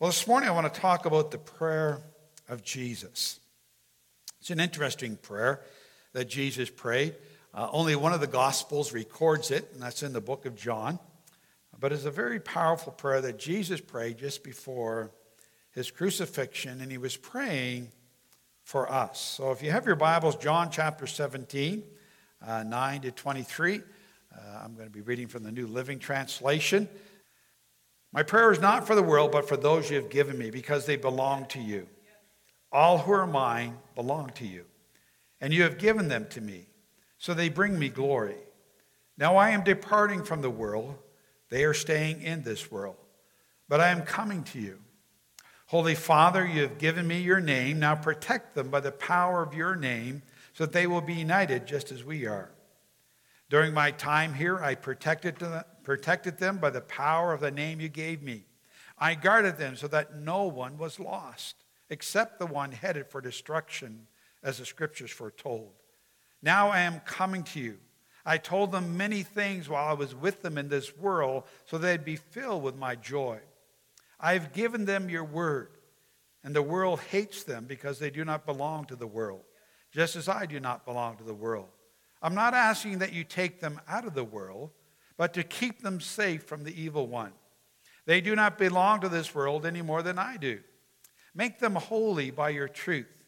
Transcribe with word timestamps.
Well, 0.00 0.08
this 0.08 0.26
morning 0.26 0.48
I 0.48 0.52
want 0.52 0.72
to 0.72 0.80
talk 0.80 1.04
about 1.04 1.30
the 1.30 1.36
prayer 1.36 2.00
of 2.48 2.62
Jesus. 2.62 3.38
It's 4.40 4.48
an 4.48 4.58
interesting 4.58 5.16
prayer 5.16 5.60
that 6.14 6.24
Jesus 6.24 6.70
prayed. 6.70 7.16
Uh, 7.52 7.68
only 7.70 7.94
one 7.96 8.14
of 8.14 8.20
the 8.22 8.26
Gospels 8.26 8.94
records 8.94 9.50
it, 9.50 9.68
and 9.74 9.82
that's 9.82 10.02
in 10.02 10.14
the 10.14 10.20
book 10.22 10.46
of 10.46 10.56
John. 10.56 10.98
But 11.78 11.92
it's 11.92 12.06
a 12.06 12.10
very 12.10 12.40
powerful 12.40 12.94
prayer 12.94 13.20
that 13.20 13.38
Jesus 13.38 13.82
prayed 13.82 14.16
just 14.16 14.42
before 14.42 15.10
his 15.72 15.90
crucifixion, 15.90 16.80
and 16.80 16.90
he 16.90 16.96
was 16.96 17.18
praying 17.18 17.92
for 18.64 18.90
us. 18.90 19.20
So 19.20 19.52
if 19.52 19.62
you 19.62 19.70
have 19.70 19.84
your 19.84 19.96
Bibles, 19.96 20.36
John 20.36 20.70
chapter 20.70 21.06
17, 21.06 21.82
uh, 22.46 22.62
9 22.62 23.00
to 23.02 23.10
23, 23.10 23.82
uh, 24.34 24.60
I'm 24.64 24.72
going 24.72 24.86
to 24.86 24.90
be 24.90 25.02
reading 25.02 25.26
from 25.26 25.42
the 25.42 25.52
New 25.52 25.66
Living 25.66 25.98
Translation. 25.98 26.88
My 28.12 28.22
prayer 28.22 28.50
is 28.50 28.60
not 28.60 28.86
for 28.86 28.94
the 28.94 29.02
world, 29.02 29.30
but 29.30 29.48
for 29.48 29.56
those 29.56 29.88
you 29.88 29.96
have 29.96 30.10
given 30.10 30.36
me, 30.36 30.50
because 30.50 30.86
they 30.86 30.96
belong 30.96 31.46
to 31.46 31.60
you. 31.60 31.86
All 32.72 32.98
who 32.98 33.12
are 33.12 33.26
mine 33.26 33.78
belong 33.94 34.30
to 34.36 34.46
you, 34.46 34.64
and 35.40 35.52
you 35.52 35.62
have 35.62 35.78
given 35.78 36.08
them 36.08 36.26
to 36.30 36.40
me, 36.40 36.66
so 37.18 37.34
they 37.34 37.48
bring 37.48 37.78
me 37.78 37.88
glory. 37.88 38.36
Now 39.16 39.36
I 39.36 39.50
am 39.50 39.62
departing 39.62 40.24
from 40.24 40.40
the 40.42 40.50
world, 40.50 40.96
they 41.50 41.64
are 41.64 41.74
staying 41.74 42.22
in 42.22 42.42
this 42.42 42.70
world, 42.70 42.96
but 43.68 43.80
I 43.80 43.88
am 43.88 44.02
coming 44.02 44.42
to 44.44 44.60
you. 44.60 44.78
Holy 45.66 45.94
Father, 45.94 46.44
you 46.44 46.62
have 46.62 46.78
given 46.78 47.06
me 47.06 47.20
your 47.20 47.40
name. 47.40 47.78
Now 47.78 47.94
protect 47.94 48.56
them 48.56 48.70
by 48.70 48.80
the 48.80 48.90
power 48.90 49.40
of 49.40 49.54
your 49.54 49.76
name, 49.76 50.22
so 50.52 50.64
that 50.64 50.72
they 50.72 50.88
will 50.88 51.00
be 51.00 51.14
united 51.14 51.64
just 51.64 51.92
as 51.92 52.02
we 52.02 52.26
are. 52.26 52.50
During 53.48 53.72
my 53.72 53.92
time 53.92 54.34
here, 54.34 54.58
I 54.58 54.74
protected 54.74 55.36
them 55.36 55.64
protected 55.90 56.38
them 56.38 56.58
by 56.58 56.70
the 56.70 56.80
power 56.82 57.32
of 57.32 57.40
the 57.40 57.50
name 57.50 57.80
you 57.80 57.88
gave 57.88 58.22
me. 58.22 58.44
I 58.96 59.16
guarded 59.16 59.58
them 59.58 59.74
so 59.74 59.88
that 59.88 60.14
no 60.14 60.44
one 60.44 60.78
was 60.78 61.00
lost, 61.00 61.64
except 61.88 62.38
the 62.38 62.46
one 62.46 62.70
headed 62.70 63.08
for 63.08 63.20
destruction, 63.20 64.06
as 64.40 64.58
the 64.58 64.64
scriptures 64.64 65.10
foretold. 65.10 65.72
Now 66.42 66.68
I 66.68 66.82
am 66.82 67.00
coming 67.00 67.42
to 67.42 67.58
you. 67.58 67.78
I 68.24 68.38
told 68.38 68.70
them 68.70 68.96
many 68.96 69.24
things 69.24 69.68
while 69.68 69.88
I 69.88 69.94
was 69.94 70.14
with 70.14 70.42
them 70.42 70.58
in 70.58 70.68
this 70.68 70.96
world, 70.96 71.42
so 71.64 71.76
they'd 71.76 72.04
be 72.04 72.14
filled 72.14 72.62
with 72.62 72.76
my 72.76 72.94
joy. 72.94 73.40
I've 74.20 74.52
given 74.52 74.84
them 74.84 75.10
your 75.10 75.24
word, 75.24 75.70
and 76.44 76.54
the 76.54 76.62
world 76.62 77.00
hates 77.00 77.42
them 77.42 77.64
because 77.64 77.98
they 77.98 78.10
do 78.10 78.24
not 78.24 78.46
belong 78.46 78.84
to 78.84 78.94
the 78.94 79.08
world, 79.08 79.42
just 79.90 80.14
as 80.14 80.28
I 80.28 80.46
do 80.46 80.60
not 80.60 80.84
belong 80.84 81.16
to 81.16 81.24
the 81.24 81.34
world. 81.34 81.66
I'm 82.22 82.36
not 82.36 82.54
asking 82.54 83.00
that 83.00 83.12
you 83.12 83.24
take 83.24 83.58
them 83.58 83.80
out 83.88 84.06
of 84.06 84.14
the 84.14 84.22
world 84.22 84.70
but 85.20 85.34
to 85.34 85.42
keep 85.42 85.82
them 85.82 86.00
safe 86.00 86.44
from 86.44 86.64
the 86.64 86.82
evil 86.82 87.06
one. 87.06 87.32
They 88.06 88.22
do 88.22 88.34
not 88.34 88.56
belong 88.56 89.02
to 89.02 89.08
this 89.10 89.34
world 89.34 89.66
any 89.66 89.82
more 89.82 90.02
than 90.02 90.18
I 90.18 90.38
do. 90.38 90.60
Make 91.34 91.58
them 91.58 91.74
holy 91.74 92.30
by 92.30 92.48
your 92.48 92.68
truth. 92.68 93.22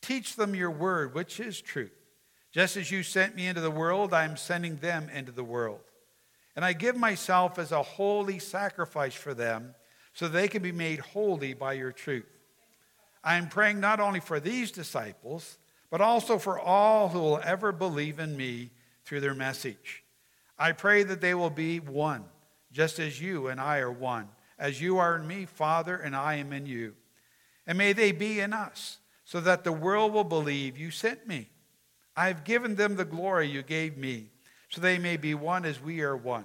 Teach 0.00 0.36
them 0.36 0.54
your 0.54 0.70
word, 0.70 1.14
which 1.14 1.40
is 1.40 1.60
truth. 1.60 1.92
Just 2.50 2.78
as 2.78 2.90
you 2.90 3.02
sent 3.02 3.36
me 3.36 3.46
into 3.46 3.60
the 3.60 3.70
world, 3.70 4.14
I 4.14 4.24
am 4.24 4.38
sending 4.38 4.76
them 4.76 5.10
into 5.10 5.32
the 5.32 5.44
world. 5.44 5.82
And 6.56 6.64
I 6.64 6.72
give 6.72 6.96
myself 6.96 7.58
as 7.58 7.72
a 7.72 7.82
holy 7.82 8.38
sacrifice 8.38 9.12
for 9.14 9.34
them 9.34 9.74
so 10.14 10.28
they 10.28 10.48
can 10.48 10.62
be 10.62 10.72
made 10.72 11.00
holy 11.00 11.52
by 11.52 11.74
your 11.74 11.92
truth. 11.92 12.24
I 13.22 13.34
am 13.34 13.50
praying 13.50 13.80
not 13.80 14.00
only 14.00 14.20
for 14.20 14.40
these 14.40 14.70
disciples, 14.70 15.58
but 15.90 16.00
also 16.00 16.38
for 16.38 16.58
all 16.58 17.10
who 17.10 17.20
will 17.20 17.40
ever 17.44 17.70
believe 17.70 18.18
in 18.18 18.34
me 18.34 18.70
through 19.04 19.20
their 19.20 19.34
message. 19.34 20.03
I 20.58 20.72
pray 20.72 21.02
that 21.02 21.20
they 21.20 21.34
will 21.34 21.50
be 21.50 21.80
one, 21.80 22.24
just 22.72 22.98
as 22.98 23.20
you 23.20 23.48
and 23.48 23.60
I 23.60 23.78
are 23.78 23.90
one, 23.90 24.28
as 24.58 24.80
you 24.80 24.98
are 24.98 25.16
in 25.16 25.26
me, 25.26 25.46
Father, 25.46 25.96
and 25.96 26.14
I 26.14 26.34
am 26.36 26.52
in 26.52 26.66
you. 26.66 26.94
And 27.66 27.78
may 27.78 27.92
they 27.92 28.12
be 28.12 28.40
in 28.40 28.52
us, 28.52 28.98
so 29.24 29.40
that 29.40 29.64
the 29.64 29.72
world 29.72 30.12
will 30.12 30.24
believe 30.24 30.76
you 30.76 30.90
sent 30.90 31.26
me. 31.26 31.48
I 32.16 32.28
have 32.28 32.44
given 32.44 32.76
them 32.76 32.96
the 32.96 33.04
glory 33.04 33.48
you 33.48 33.62
gave 33.62 33.96
me, 33.96 34.30
so 34.68 34.80
they 34.80 34.98
may 34.98 35.16
be 35.16 35.34
one 35.34 35.64
as 35.64 35.80
we 35.80 36.02
are 36.02 36.16
one. 36.16 36.44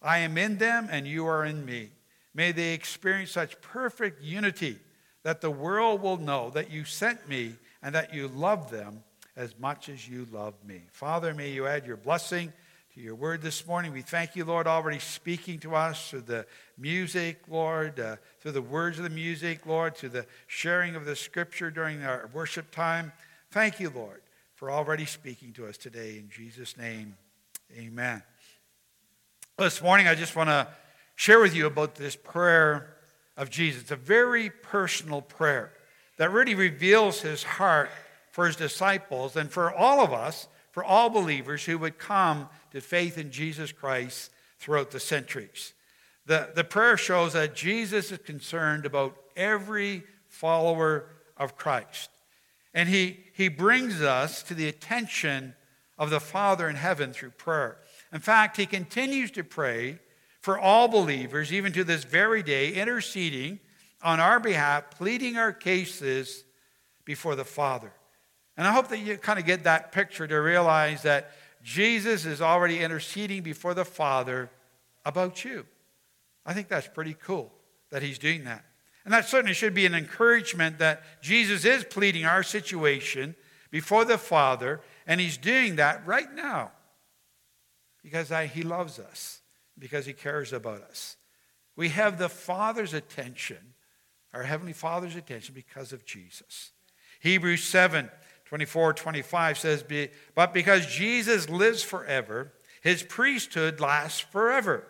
I 0.00 0.18
am 0.18 0.38
in 0.38 0.58
them, 0.58 0.88
and 0.90 1.06
you 1.06 1.26
are 1.26 1.44
in 1.44 1.64
me. 1.64 1.90
May 2.34 2.52
they 2.52 2.72
experience 2.72 3.32
such 3.32 3.60
perfect 3.60 4.22
unity 4.22 4.78
that 5.24 5.40
the 5.40 5.50
world 5.50 6.02
will 6.02 6.18
know 6.18 6.50
that 6.50 6.70
you 6.70 6.84
sent 6.84 7.28
me 7.28 7.54
and 7.82 7.94
that 7.94 8.14
you 8.14 8.28
love 8.28 8.70
them 8.70 9.02
as 9.36 9.58
much 9.58 9.88
as 9.88 10.08
you 10.08 10.26
love 10.30 10.54
me. 10.64 10.82
Father, 10.92 11.34
may 11.34 11.50
you 11.50 11.66
add 11.66 11.86
your 11.86 11.96
blessing 11.96 12.52
to 12.98 13.04
your 13.04 13.14
word 13.14 13.42
this 13.42 13.64
morning. 13.64 13.92
We 13.92 14.02
thank 14.02 14.34
you, 14.34 14.44
Lord, 14.44 14.66
already 14.66 14.98
speaking 14.98 15.60
to 15.60 15.76
us 15.76 16.10
through 16.10 16.22
the 16.22 16.46
music, 16.76 17.38
Lord, 17.48 18.00
uh, 18.00 18.16
through 18.40 18.50
the 18.50 18.60
words 18.60 18.98
of 18.98 19.04
the 19.04 19.10
music, 19.10 19.66
Lord, 19.66 19.94
through 19.96 20.08
the 20.08 20.26
sharing 20.48 20.96
of 20.96 21.04
the 21.04 21.14
scripture 21.14 21.70
during 21.70 22.02
our 22.02 22.28
worship 22.32 22.72
time. 22.72 23.12
Thank 23.52 23.78
you, 23.78 23.92
Lord, 23.94 24.20
for 24.56 24.68
already 24.68 25.04
speaking 25.04 25.52
to 25.52 25.68
us 25.68 25.76
today. 25.76 26.18
In 26.18 26.28
Jesus' 26.28 26.76
name, 26.76 27.14
amen. 27.78 28.20
This 29.58 29.80
morning, 29.80 30.08
I 30.08 30.16
just 30.16 30.34
want 30.34 30.48
to 30.48 30.66
share 31.14 31.38
with 31.38 31.54
you 31.54 31.66
about 31.66 31.94
this 31.94 32.16
prayer 32.16 32.96
of 33.36 33.48
Jesus. 33.48 33.82
It's 33.82 33.90
a 33.92 33.96
very 33.96 34.50
personal 34.50 35.22
prayer 35.22 35.72
that 36.16 36.32
really 36.32 36.56
reveals 36.56 37.20
his 37.20 37.44
heart 37.44 37.90
for 38.32 38.48
his 38.48 38.56
disciples 38.56 39.36
and 39.36 39.52
for 39.52 39.72
all 39.72 40.00
of 40.00 40.12
us 40.12 40.48
for 40.78 40.84
all 40.84 41.10
believers 41.10 41.64
who 41.64 41.76
would 41.76 41.98
come 41.98 42.48
to 42.78 42.86
faith 42.86 43.18
in 43.18 43.32
Jesus 43.32 43.72
Christ 43.72 44.30
throughout 44.58 44.92
the 44.92 45.00
centuries. 45.00 45.72
The, 46.26 46.50
the 46.54 46.62
prayer 46.62 46.96
shows 46.96 47.32
that 47.32 47.56
Jesus 47.56 48.12
is 48.12 48.18
concerned 48.18 48.86
about 48.86 49.16
every 49.36 50.04
follower 50.28 51.06
of 51.36 51.56
Christ. 51.56 52.10
And 52.72 52.88
he, 52.88 53.18
he 53.34 53.48
brings 53.48 54.00
us 54.00 54.42
to 54.44 54.54
the 54.54 54.68
attention 54.68 55.54
of 55.98 56.10
the 56.10 56.20
Father 56.20 56.68
in 56.68 56.76
heaven 56.76 57.12
through 57.12 57.30
prayer. 57.30 57.78
In 58.12 58.20
fact, 58.20 58.56
he 58.56 58.66
continues 58.66 59.32
to 59.32 59.42
pray 59.42 59.98
for 60.40 60.56
all 60.56 60.86
believers, 60.86 61.52
even 61.52 61.72
to 61.72 61.82
this 61.82 62.04
very 62.04 62.44
day, 62.44 62.74
interceding 62.74 63.58
on 64.02 64.20
our 64.20 64.38
behalf, 64.38 64.90
pleading 64.92 65.36
our 65.36 65.52
cases 65.52 66.44
before 67.04 67.34
the 67.34 67.44
Father. 67.44 67.92
And 68.56 68.66
I 68.66 68.72
hope 68.72 68.88
that 68.88 68.98
you 68.98 69.16
kind 69.16 69.38
of 69.38 69.46
get 69.46 69.64
that 69.64 69.90
picture 69.90 70.28
to 70.28 70.36
realize 70.36 71.02
that 71.02 71.32
Jesus 71.62 72.24
is 72.24 72.40
already 72.40 72.80
interceding 72.80 73.42
before 73.42 73.74
the 73.74 73.84
Father 73.84 74.50
about 75.04 75.44
you. 75.44 75.66
I 76.46 76.54
think 76.54 76.68
that's 76.68 76.88
pretty 76.88 77.14
cool 77.14 77.52
that 77.90 78.02
he's 78.02 78.18
doing 78.18 78.44
that. 78.44 78.64
And 79.04 79.12
that 79.12 79.26
certainly 79.26 79.54
should 79.54 79.74
be 79.74 79.86
an 79.86 79.94
encouragement 79.94 80.78
that 80.78 81.02
Jesus 81.22 81.64
is 81.64 81.84
pleading 81.84 82.24
our 82.24 82.42
situation 82.42 83.34
before 83.70 84.04
the 84.04 84.18
Father, 84.18 84.80
and 85.06 85.20
he's 85.20 85.36
doing 85.36 85.76
that 85.76 86.06
right 86.06 86.32
now 86.34 86.72
because 88.02 88.32
I, 88.32 88.46
he 88.46 88.62
loves 88.62 88.98
us, 88.98 89.40
because 89.78 90.06
he 90.06 90.12
cares 90.12 90.52
about 90.52 90.82
us. 90.82 91.16
We 91.76 91.90
have 91.90 92.18
the 92.18 92.28
Father's 92.28 92.94
attention, 92.94 93.74
our 94.32 94.42
Heavenly 94.42 94.72
Father's 94.72 95.16
attention, 95.16 95.54
because 95.54 95.92
of 95.92 96.04
Jesus. 96.04 96.72
Hebrews 97.20 97.64
7 97.64 98.10
24, 98.48 98.94
25 98.94 99.58
says, 99.58 99.84
But 100.34 100.54
because 100.54 100.86
Jesus 100.86 101.50
lives 101.50 101.82
forever, 101.82 102.52
his 102.80 103.02
priesthood 103.02 103.78
lasts 103.78 104.20
forever. 104.20 104.86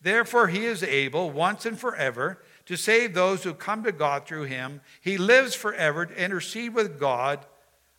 Therefore, 0.00 0.46
he 0.46 0.64
is 0.64 0.82
able 0.84 1.30
once 1.30 1.66
and 1.66 1.78
forever 1.78 2.40
to 2.66 2.76
save 2.76 3.12
those 3.12 3.42
who 3.42 3.52
come 3.52 3.82
to 3.82 3.92
God 3.92 4.26
through 4.26 4.44
him. 4.44 4.80
He 5.00 5.18
lives 5.18 5.56
forever 5.56 6.06
to 6.06 6.22
intercede 6.22 6.72
with 6.72 7.00
God 7.00 7.44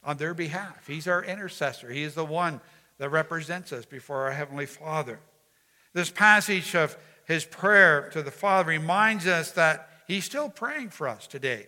on 0.01 0.15
their 0.15 0.33
behalf. 0.33 0.87
He's 0.87 1.07
our 1.07 1.23
intercessor, 1.23 1.89
he 1.89 2.03
is 2.03 2.15
the 2.15 2.25
one 2.25 2.61
that 2.97 3.09
represents 3.09 3.73
us 3.73 3.85
before 3.85 4.23
our 4.23 4.31
Heavenly 4.31 4.65
Father. 4.65 5.19
This 5.93 6.09
passage 6.09 6.73
of 6.73 6.97
his 7.25 7.43
prayer 7.43 8.09
to 8.13 8.23
the 8.23 8.31
Father 8.31 8.69
reminds 8.69 9.27
us 9.27 9.51
that 9.51 9.89
he's 10.07 10.23
still 10.23 10.49
praying 10.49 10.91
for 10.91 11.07
us 11.09 11.27
today. 11.27 11.67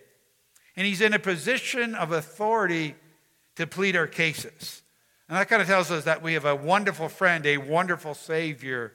And 0.76 0.86
he's 0.86 1.00
in 1.00 1.12
a 1.12 1.18
position 1.18 1.94
of 1.94 2.10
authority 2.10 2.94
to 3.56 3.66
plead 3.66 3.96
our 3.96 4.06
cases. 4.06 4.82
And 5.28 5.38
that 5.38 5.48
kind 5.48 5.62
of 5.62 5.68
tells 5.68 5.90
us 5.90 6.04
that 6.04 6.22
we 6.22 6.34
have 6.34 6.44
a 6.44 6.54
wonderful 6.54 7.08
friend, 7.08 7.46
a 7.46 7.58
wonderful 7.58 8.14
Savior 8.14 8.92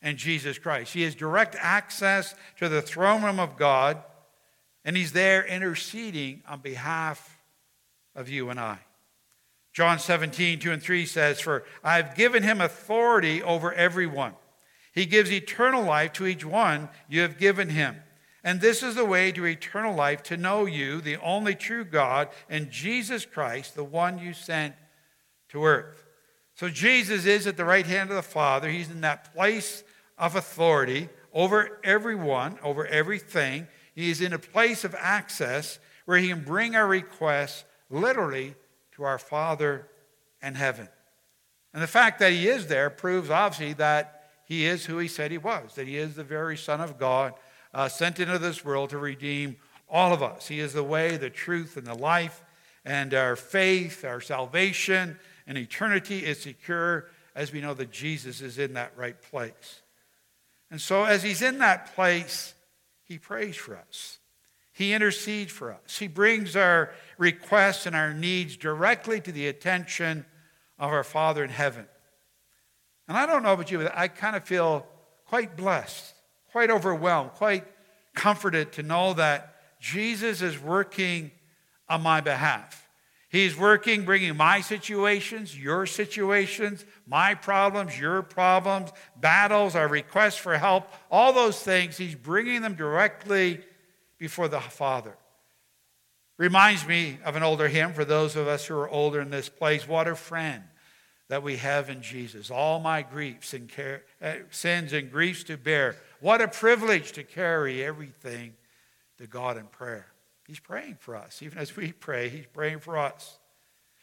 in 0.00 0.16
Jesus 0.16 0.58
Christ. 0.58 0.94
He 0.94 1.02
has 1.02 1.14
direct 1.14 1.56
access 1.58 2.34
to 2.58 2.68
the 2.68 2.82
throne 2.82 3.22
room 3.22 3.40
of 3.40 3.56
God, 3.56 4.02
and 4.84 4.96
He's 4.96 5.12
there 5.12 5.44
interceding 5.44 6.42
on 6.48 6.60
behalf 6.60 7.38
of 8.14 8.28
you 8.28 8.50
and 8.50 8.58
I. 8.58 8.78
John 9.72 9.98
17, 9.98 10.58
2 10.58 10.72
and 10.72 10.82
3 10.82 11.06
says, 11.06 11.40
For 11.40 11.64
I've 11.84 12.16
given 12.16 12.42
him 12.42 12.60
authority 12.60 13.42
over 13.42 13.72
everyone. 13.72 14.34
He 14.92 15.06
gives 15.06 15.30
eternal 15.30 15.84
life 15.84 16.14
to 16.14 16.26
each 16.26 16.44
one 16.44 16.88
you 17.08 17.20
have 17.20 17.38
given 17.38 17.68
him. 17.68 17.96
And 18.48 18.62
this 18.62 18.82
is 18.82 18.94
the 18.94 19.04
way 19.04 19.30
to 19.32 19.44
eternal 19.44 19.94
life 19.94 20.22
to 20.22 20.38
know 20.38 20.64
you, 20.64 21.02
the 21.02 21.18
only 21.18 21.54
true 21.54 21.84
God, 21.84 22.30
and 22.48 22.70
Jesus 22.70 23.26
Christ, 23.26 23.74
the 23.74 23.84
one 23.84 24.18
you 24.18 24.32
sent 24.32 24.74
to 25.50 25.66
earth. 25.66 26.06
So 26.54 26.70
Jesus 26.70 27.26
is 27.26 27.46
at 27.46 27.58
the 27.58 27.66
right 27.66 27.84
hand 27.84 28.08
of 28.08 28.16
the 28.16 28.22
Father. 28.22 28.70
He's 28.70 28.90
in 28.90 29.02
that 29.02 29.34
place 29.34 29.84
of 30.16 30.34
authority 30.34 31.10
over 31.30 31.78
everyone, 31.84 32.58
over 32.62 32.86
everything. 32.86 33.66
He's 33.94 34.22
in 34.22 34.32
a 34.32 34.38
place 34.38 34.82
of 34.82 34.96
access 34.98 35.78
where 36.06 36.16
he 36.16 36.28
can 36.28 36.42
bring 36.42 36.74
our 36.74 36.88
requests 36.88 37.66
literally 37.90 38.54
to 38.92 39.02
our 39.02 39.18
Father 39.18 39.90
and 40.40 40.56
heaven. 40.56 40.88
And 41.74 41.82
the 41.82 41.86
fact 41.86 42.18
that 42.20 42.32
he 42.32 42.48
is 42.48 42.68
there 42.68 42.88
proves 42.88 43.28
obviously 43.28 43.74
that 43.74 44.30
he 44.46 44.64
is 44.64 44.86
who 44.86 44.96
he 44.96 45.06
said 45.06 45.32
he 45.32 45.36
was, 45.36 45.74
that 45.74 45.86
he 45.86 45.98
is 45.98 46.14
the 46.14 46.24
very 46.24 46.56
Son 46.56 46.80
of 46.80 46.98
God 46.98 47.34
uh, 47.74 47.88
sent 47.88 48.20
into 48.20 48.38
this 48.38 48.64
world 48.64 48.90
to 48.90 48.98
redeem 48.98 49.56
all 49.88 50.12
of 50.12 50.22
us. 50.22 50.48
He 50.48 50.60
is 50.60 50.72
the 50.72 50.82
way, 50.82 51.16
the 51.16 51.30
truth, 51.30 51.76
and 51.76 51.86
the 51.86 51.94
life, 51.94 52.42
and 52.84 53.14
our 53.14 53.36
faith, 53.36 54.04
our 54.04 54.20
salvation, 54.20 55.18
and 55.46 55.56
eternity 55.56 56.24
is 56.24 56.40
secure 56.40 57.06
as 57.34 57.52
we 57.52 57.60
know 57.60 57.74
that 57.74 57.90
Jesus 57.90 58.40
is 58.40 58.58
in 58.58 58.74
that 58.74 58.92
right 58.96 59.20
place. 59.20 59.82
And 60.70 60.80
so, 60.80 61.04
as 61.04 61.22
he's 61.22 61.42
in 61.42 61.58
that 61.58 61.94
place, 61.94 62.54
he 63.04 63.18
prays 63.18 63.56
for 63.56 63.76
us. 63.76 64.18
He 64.72 64.92
intercedes 64.92 65.50
for 65.50 65.72
us. 65.72 65.98
He 65.98 66.06
brings 66.06 66.54
our 66.54 66.92
requests 67.16 67.86
and 67.86 67.96
our 67.96 68.12
needs 68.12 68.56
directly 68.56 69.20
to 69.20 69.32
the 69.32 69.48
attention 69.48 70.24
of 70.78 70.92
our 70.92 71.02
Father 71.02 71.42
in 71.42 71.50
heaven. 71.50 71.86
And 73.08 73.16
I 73.16 73.26
don't 73.26 73.42
know 73.42 73.54
about 73.54 73.70
you, 73.70 73.78
but 73.78 73.96
I 73.96 74.08
kind 74.08 74.36
of 74.36 74.44
feel 74.44 74.86
quite 75.26 75.56
blessed, 75.56 76.14
quite 76.52 76.70
overwhelmed, 76.70 77.32
quite 77.32 77.64
comforted 78.14 78.72
to 78.72 78.82
know 78.82 79.14
that 79.14 79.54
Jesus 79.80 80.42
is 80.42 80.58
working 80.58 81.30
on 81.88 82.02
my 82.02 82.20
behalf. 82.20 82.88
He's 83.30 83.56
working, 83.56 84.04
bringing 84.04 84.36
my 84.36 84.62
situations, 84.62 85.58
your 85.58 85.84
situations, 85.84 86.84
my 87.06 87.34
problems, 87.34 87.98
your 87.98 88.22
problems, 88.22 88.90
battles, 89.20 89.76
our 89.76 89.86
requests 89.86 90.38
for 90.38 90.56
help, 90.56 90.88
all 91.10 91.34
those 91.34 91.60
things. 91.60 91.98
He's 91.98 92.14
bringing 92.14 92.62
them 92.62 92.74
directly 92.74 93.60
before 94.18 94.48
the 94.48 94.60
Father. 94.60 95.14
Reminds 96.38 96.86
me 96.86 97.18
of 97.24 97.36
an 97.36 97.42
older 97.42 97.68
hymn 97.68 97.92
for 97.92 98.04
those 98.04 98.34
of 98.34 98.48
us 98.48 98.64
who 98.64 98.78
are 98.78 98.88
older 98.88 99.20
in 99.20 99.30
this 99.30 99.48
place. 99.48 99.86
What 99.86 100.08
a 100.08 100.14
friend 100.14 100.62
that 101.28 101.42
we 101.42 101.56
have 101.56 101.90
in 101.90 102.00
Jesus. 102.00 102.50
All 102.50 102.80
my 102.80 103.02
griefs 103.02 103.52
and 103.52 103.68
care, 103.68 104.04
uh, 104.22 104.34
sins 104.50 104.94
and 104.94 105.10
griefs 105.10 105.44
to 105.44 105.58
bear. 105.58 105.96
What 106.20 106.40
a 106.40 106.48
privilege 106.48 107.12
to 107.12 107.22
carry 107.22 107.84
everything 107.84 108.54
to 109.18 109.26
God 109.26 109.56
in 109.56 109.66
prayer. 109.66 110.06
He's 110.46 110.60
praying 110.60 110.96
for 111.00 111.14
us. 111.14 111.42
Even 111.42 111.58
as 111.58 111.76
we 111.76 111.92
pray, 111.92 112.28
He's 112.28 112.46
praying 112.46 112.80
for 112.80 112.98
us. 112.98 113.38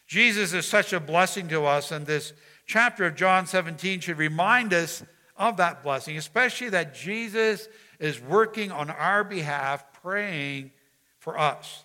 Jesus 0.07 0.53
is 0.53 0.67
such 0.67 0.93
a 0.93 0.99
blessing 0.99 1.47
to 1.49 1.65
us, 1.65 1.91
and 1.91 2.05
this 2.05 2.33
chapter 2.67 3.05
of 3.05 3.15
John 3.15 3.47
17 3.47 4.01
should 4.01 4.17
remind 4.17 4.73
us 4.73 5.03
of 5.35 5.57
that 5.57 5.81
blessing, 5.81 6.17
especially 6.17 6.69
that 6.69 6.93
Jesus 6.93 7.67
is 7.99 8.21
working 8.21 8.71
on 8.71 8.89
our 8.89 9.23
behalf, 9.23 9.83
praying 10.01 10.71
for 11.17 11.39
us. 11.39 11.83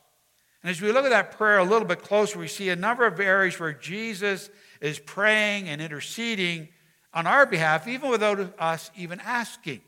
And 0.62 0.70
as 0.70 0.82
we 0.82 0.92
look 0.92 1.06
at 1.06 1.10
that 1.10 1.32
prayer 1.32 1.58
a 1.58 1.64
little 1.64 1.88
bit 1.88 2.02
closer, 2.02 2.38
we 2.38 2.46
see 2.46 2.68
a 2.68 2.76
number 2.76 3.06
of 3.06 3.18
areas 3.18 3.58
where 3.58 3.72
Jesus 3.72 4.50
is 4.82 4.98
praying 4.98 5.68
and 5.70 5.80
interceding 5.80 6.68
on 7.14 7.26
our 7.26 7.46
behalf, 7.46 7.88
even 7.88 8.10
without 8.10 8.54
us 8.58 8.90
even 8.94 9.18
asking. 9.20 9.80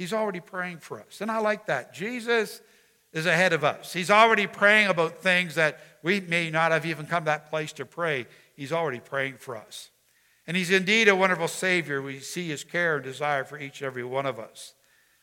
He's 0.00 0.14
already 0.14 0.40
praying 0.40 0.78
for 0.78 0.98
us. 0.98 1.20
And 1.20 1.30
I 1.30 1.40
like 1.40 1.66
that. 1.66 1.92
Jesus 1.92 2.62
is 3.12 3.26
ahead 3.26 3.52
of 3.52 3.64
us. 3.64 3.92
He's 3.92 4.10
already 4.10 4.46
praying 4.46 4.88
about 4.88 5.18
things 5.18 5.56
that 5.56 5.78
we 6.02 6.20
may 6.20 6.48
not 6.48 6.72
have 6.72 6.86
even 6.86 7.04
come 7.04 7.24
that 7.24 7.50
place 7.50 7.74
to 7.74 7.84
pray. 7.84 8.26
He's 8.56 8.72
already 8.72 9.00
praying 9.00 9.34
for 9.36 9.58
us. 9.58 9.90
And 10.46 10.56
he's 10.56 10.70
indeed 10.70 11.08
a 11.08 11.14
wonderful 11.14 11.48
Savior. 11.48 12.00
We 12.00 12.20
see 12.20 12.48
his 12.48 12.64
care 12.64 12.94
and 12.94 13.04
desire 13.04 13.44
for 13.44 13.58
each 13.58 13.82
and 13.82 13.88
every 13.88 14.02
one 14.02 14.24
of 14.24 14.38
us. 14.38 14.72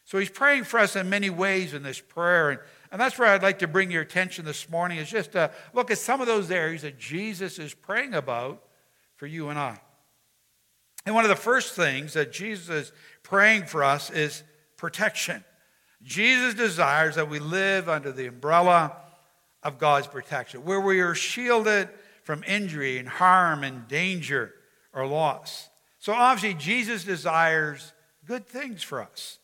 So 0.06 0.19
he's 0.19 0.29
praying 0.29 0.65
for 0.65 0.80
us 0.80 0.95
in 0.95 1.09
many 1.09 1.31
ways 1.31 1.73
in 1.73 1.81
this 1.81 2.00
prayer. 2.00 2.51
And, 2.51 2.59
and 2.91 3.01
that's 3.01 3.18
where 3.18 3.30
I'd 3.30 3.41
like 3.41 3.57
to 3.59 3.68
bring 3.68 3.89
your 3.89 4.03
attention 4.03 4.45
this 4.45 4.69
morning 4.69 5.00
is 5.00 5.09
just 5.09 5.31
to 5.31 5.50
look 5.73 5.89
at 5.89 5.97
some 5.97 6.21
of 6.21 6.27
those 6.27 6.51
areas 6.51 6.83
that 6.83 7.00
Jesus 7.00 7.57
is 7.57 7.73
praying 7.73 8.13
about 8.13 8.62
for 9.15 9.25
you 9.25 9.50
and 9.50 9.57
I. 9.57 9.81
And 11.07 11.15
one 11.15 11.25
of 11.25 11.30
the 11.30 11.35
first 11.35 11.73
things 11.73 12.13
that 12.13 12.31
Jesus 12.31 12.69
is 12.69 12.91
praying 13.23 13.65
for 13.65 13.83
us 13.83 14.12
is 14.12 14.44
protection. 14.77 15.44
Jesus 16.03 16.53
desires 16.53 17.15
that 17.15 17.29
we 17.29 17.39
live 17.39 17.89
under 17.89 18.12
the 18.12 18.27
umbrella 18.27 18.95
of 19.63 19.79
God's 19.79 20.07
protection, 20.07 20.63
where 20.63 20.79
we 20.79 21.01
are 21.01 21.15
shielded 21.15 21.89
from 22.24 22.44
injury 22.45 22.97
and 22.97 23.07
harm 23.07 23.63
and 23.63 23.88
danger 23.88 24.53
or 24.94 25.07
loss. 25.07 25.69
So 26.00 26.13
obviously, 26.13 26.59
Jesus 26.59 27.03
desires 27.03 27.94
good 28.25 28.47
things 28.47 28.83
for 28.83 29.01
us. 29.01 29.39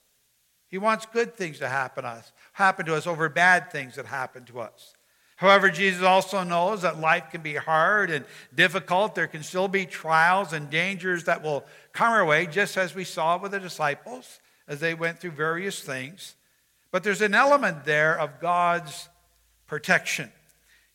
He 0.67 0.77
wants 0.77 1.05
good 1.05 1.35
things 1.35 1.59
to 1.59 1.69
happen 1.69 2.05
us, 2.05 2.31
happen 2.53 2.85
to 2.85 2.95
us 2.95 3.07
over 3.07 3.29
bad 3.29 3.71
things 3.71 3.95
that 3.95 4.05
happen 4.05 4.45
to 4.45 4.59
us. 4.59 4.93
However, 5.35 5.69
Jesus 5.69 6.03
also 6.03 6.43
knows 6.43 6.83
that 6.83 6.99
life 6.99 7.29
can 7.31 7.41
be 7.41 7.55
hard 7.55 8.11
and 8.11 8.23
difficult. 8.53 9.15
There 9.15 9.27
can 9.27 9.43
still 9.43 9.67
be 9.67 9.85
trials 9.85 10.53
and 10.53 10.69
dangers 10.69 11.25
that 11.25 11.43
will 11.43 11.65
come 11.91 12.13
our 12.13 12.25
way, 12.25 12.45
just 12.45 12.77
as 12.77 12.95
we 12.95 13.03
saw 13.03 13.37
with 13.37 13.51
the 13.51 13.59
disciples 13.59 14.39
as 14.67 14.79
they 14.79 14.93
went 14.93 15.19
through 15.19 15.31
various 15.31 15.81
things. 15.81 16.35
But 16.91 17.03
there's 17.03 17.21
an 17.21 17.33
element 17.35 17.85
there 17.85 18.19
of 18.19 18.39
God's 18.39 19.09
protection. 19.67 20.31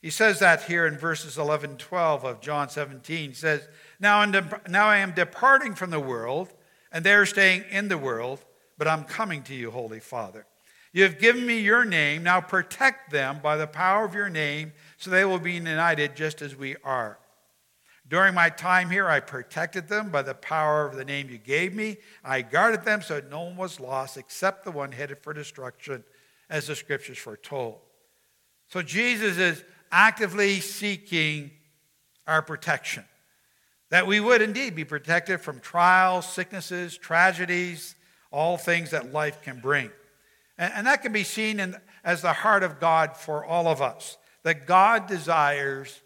He 0.01 0.09
says 0.09 0.39
that 0.39 0.63
here 0.63 0.85
in 0.85 0.97
verses 0.97 1.37
11 1.37 1.77
12 1.77 2.23
of 2.23 2.41
John 2.41 2.69
17. 2.69 3.29
He 3.29 3.35
says, 3.35 3.67
now, 3.99 4.23
now 4.25 4.87
I 4.87 4.97
am 4.97 5.11
departing 5.11 5.75
from 5.75 5.89
the 5.89 5.99
world, 5.99 6.53
and 6.91 7.03
they 7.03 7.13
are 7.13 7.25
staying 7.25 7.65
in 7.69 7.89
the 7.89 7.97
world 7.97 8.43
but 8.79 8.87
I'm 8.87 9.03
coming 9.03 9.43
to 9.43 9.53
you, 9.53 9.69
Holy 9.69 9.99
Father. 9.99 10.47
You 10.93 11.03
have 11.03 11.19
given 11.19 11.45
me 11.45 11.59
your 11.59 11.85
name. 11.85 12.23
Now 12.23 12.41
protect 12.41 13.11
them 13.11 13.39
by 13.43 13.57
the 13.57 13.67
power 13.67 14.05
of 14.05 14.15
your 14.15 14.29
name 14.29 14.71
so 14.97 15.11
they 15.11 15.25
will 15.25 15.37
be 15.37 15.53
united 15.53 16.15
just 16.15 16.41
as 16.41 16.55
we 16.55 16.77
are. 16.83 17.18
During 18.09 18.33
my 18.33 18.49
time 18.49 18.89
here, 18.89 19.07
I 19.07 19.19
protected 19.19 19.87
them 19.87 20.09
by 20.09 20.23
the 20.23 20.33
power 20.33 20.83
of 20.83 20.95
the 20.95 21.05
name 21.05 21.29
you 21.29 21.37
gave 21.37 21.75
me. 21.75 21.97
I 22.23 22.41
guarded 22.41 22.83
them 22.83 23.03
so 23.03 23.21
no 23.29 23.41
one 23.43 23.55
was 23.55 23.79
lost 23.79 24.17
except 24.17 24.65
the 24.65 24.71
one 24.71 24.91
headed 24.91 25.19
for 25.19 25.31
destruction, 25.31 26.03
as 26.49 26.65
the 26.65 26.75
scriptures 26.75 27.19
foretold. 27.19 27.77
So 28.67 28.81
Jesus 28.81 29.37
is 29.37 29.63
actively 29.91 30.59
seeking 30.59 31.51
our 32.25 32.41
protection, 32.41 33.05
that 33.91 34.07
we 34.07 34.19
would 34.19 34.41
indeed 34.41 34.75
be 34.75 34.85
protected 34.85 35.41
from 35.41 35.59
trials, 35.59 36.27
sicknesses, 36.27 36.97
tragedies, 36.97 37.95
all 38.31 38.57
things 38.57 38.89
that 38.89 39.13
life 39.13 39.43
can 39.43 39.59
bring. 39.59 39.91
And, 40.57 40.73
and 40.73 40.87
that 40.87 41.03
can 41.03 41.11
be 41.11 41.23
seen 41.23 41.59
in, 41.59 41.75
as 42.03 42.23
the 42.23 42.33
heart 42.33 42.63
of 42.63 42.79
God 42.79 43.15
for 43.15 43.45
all 43.45 43.67
of 43.67 43.83
us, 43.83 44.17
that 44.41 44.65
God 44.65 45.05
desires 45.05 46.01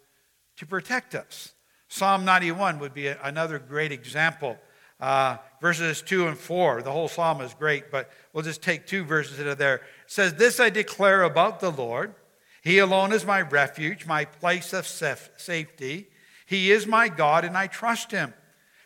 to 0.56 0.66
protect 0.66 1.14
us. 1.14 1.53
Psalm 1.94 2.24
91 2.24 2.80
would 2.80 2.92
be 2.92 3.06
another 3.06 3.60
great 3.60 3.92
example. 3.92 4.58
Uh, 4.98 5.36
verses 5.60 6.02
2 6.02 6.26
and 6.26 6.36
4. 6.36 6.82
The 6.82 6.90
whole 6.90 7.06
psalm 7.06 7.40
is 7.40 7.54
great, 7.54 7.92
but 7.92 8.10
we'll 8.32 8.42
just 8.42 8.62
take 8.62 8.84
two 8.84 9.04
verses 9.04 9.38
out 9.38 9.46
of 9.46 9.58
there. 9.58 9.76
It 9.76 9.82
says, 10.08 10.34
This 10.34 10.58
I 10.58 10.70
declare 10.70 11.22
about 11.22 11.60
the 11.60 11.70
Lord. 11.70 12.16
He 12.64 12.78
alone 12.78 13.12
is 13.12 13.24
my 13.24 13.42
refuge, 13.42 14.06
my 14.06 14.24
place 14.24 14.72
of 14.72 14.88
safety. 14.88 16.08
He 16.46 16.72
is 16.72 16.84
my 16.84 17.08
God, 17.08 17.44
and 17.44 17.56
I 17.56 17.68
trust 17.68 18.10
him. 18.10 18.34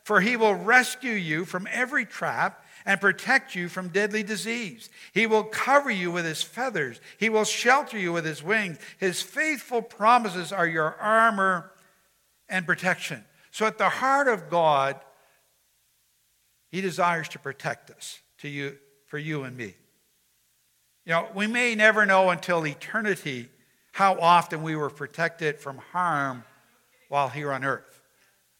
For 0.05 0.21
he 0.21 0.37
will 0.37 0.55
rescue 0.55 1.13
you 1.13 1.47
from 1.47 1.67
every 1.73 2.05
trap 2.05 2.63
and 2.85 3.01
protect 3.01 3.55
you 3.55 3.71
from 3.71 3.89
deadly 3.89 4.23
disease. 4.23 4.91
He 5.15 5.27
will 5.27 5.45
cover 5.45 5.91
you 5.91 6.13
with 6.13 6.27
his 6.27 6.43
feathers, 6.43 7.01
he 7.17 7.31
will 7.31 7.45
shelter 7.45 7.97
you 7.99 8.13
with 8.13 8.27
his 8.27 8.43
wings. 8.43 8.77
His 8.99 9.23
faithful 9.23 9.81
promises 9.81 10.53
are 10.53 10.67
your 10.67 10.95
armor 10.97 11.73
and 12.49 12.67
protection. 12.67 13.25
So, 13.51 13.67
at 13.67 13.79
the 13.79 13.89
heart 13.89 14.29
of 14.29 14.51
God, 14.51 15.01
he 16.71 16.81
desires 16.81 17.29
to 17.31 17.39
protect 17.39 17.91
us, 17.91 18.21
to 18.39 18.49
you, 18.49 18.77
for 19.07 19.19
you 19.19 19.45
and 19.45 19.57
me. 19.57 19.75
You 21.07 21.13
know, 21.13 21.29
we 21.35 21.47
may 21.47 21.75
never 21.75 22.05
know 22.05 22.31
until 22.31 22.67
eternity 22.67 23.49
how 23.93 24.19
often 24.21 24.63
we 24.63 24.77
were 24.77 24.91
protected 24.91 25.59
from 25.59 25.79
harm 25.79 26.45
while 27.09 27.29
here 27.29 27.51
on 27.51 27.65
earth. 27.65 28.03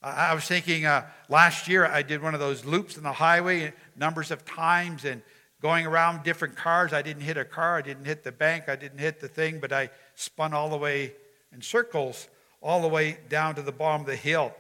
I 0.01 0.33
was 0.33 0.45
thinking 0.45 0.87
uh, 0.87 1.07
last 1.29 1.69
year 1.69 1.85
I 1.85 2.03
did 2.03 2.23
one 2.23 2.33
of 2.33 2.41
those 2.41 2.65
loops 2.65 2.97
in 2.97 3.03
the 3.03 3.13
highway 3.13 3.73
numbers 3.97 4.31
of 4.31 4.45
times 4.45 5.05
and 5.05 5.23
going 5.61 5.87
around 5.87 6.23
different 6.23 6.57
cars. 6.57 6.93
I 6.93 7.03
didn't 7.03 7.23
hit 7.23 7.37
a 7.37 7.45
car, 7.45 7.77
I 7.77 7.83
didn't 7.83 8.05
hit 8.05 8.23
the 8.23 8.33
bank, 8.33 8.69
I 8.69 8.77
didn't 8.77 8.99
hit 8.99 9.21
the 9.21 9.29
thing, 9.29 9.59
but 9.59 9.73
I 9.73 9.91
spun 10.15 10.55
all 10.55 10.71
the 10.71 10.77
way 10.77 11.15
in 11.53 11.61
circles, 11.61 12.29
all 12.61 12.83
the 12.83 12.89
way 12.89 13.19
down 13.29 13.55
to 13.55 13.63
the 13.63 13.73
bottom 13.73 14.03
of 14.03 14.07
the 14.07 14.17
hill. 14.17 14.55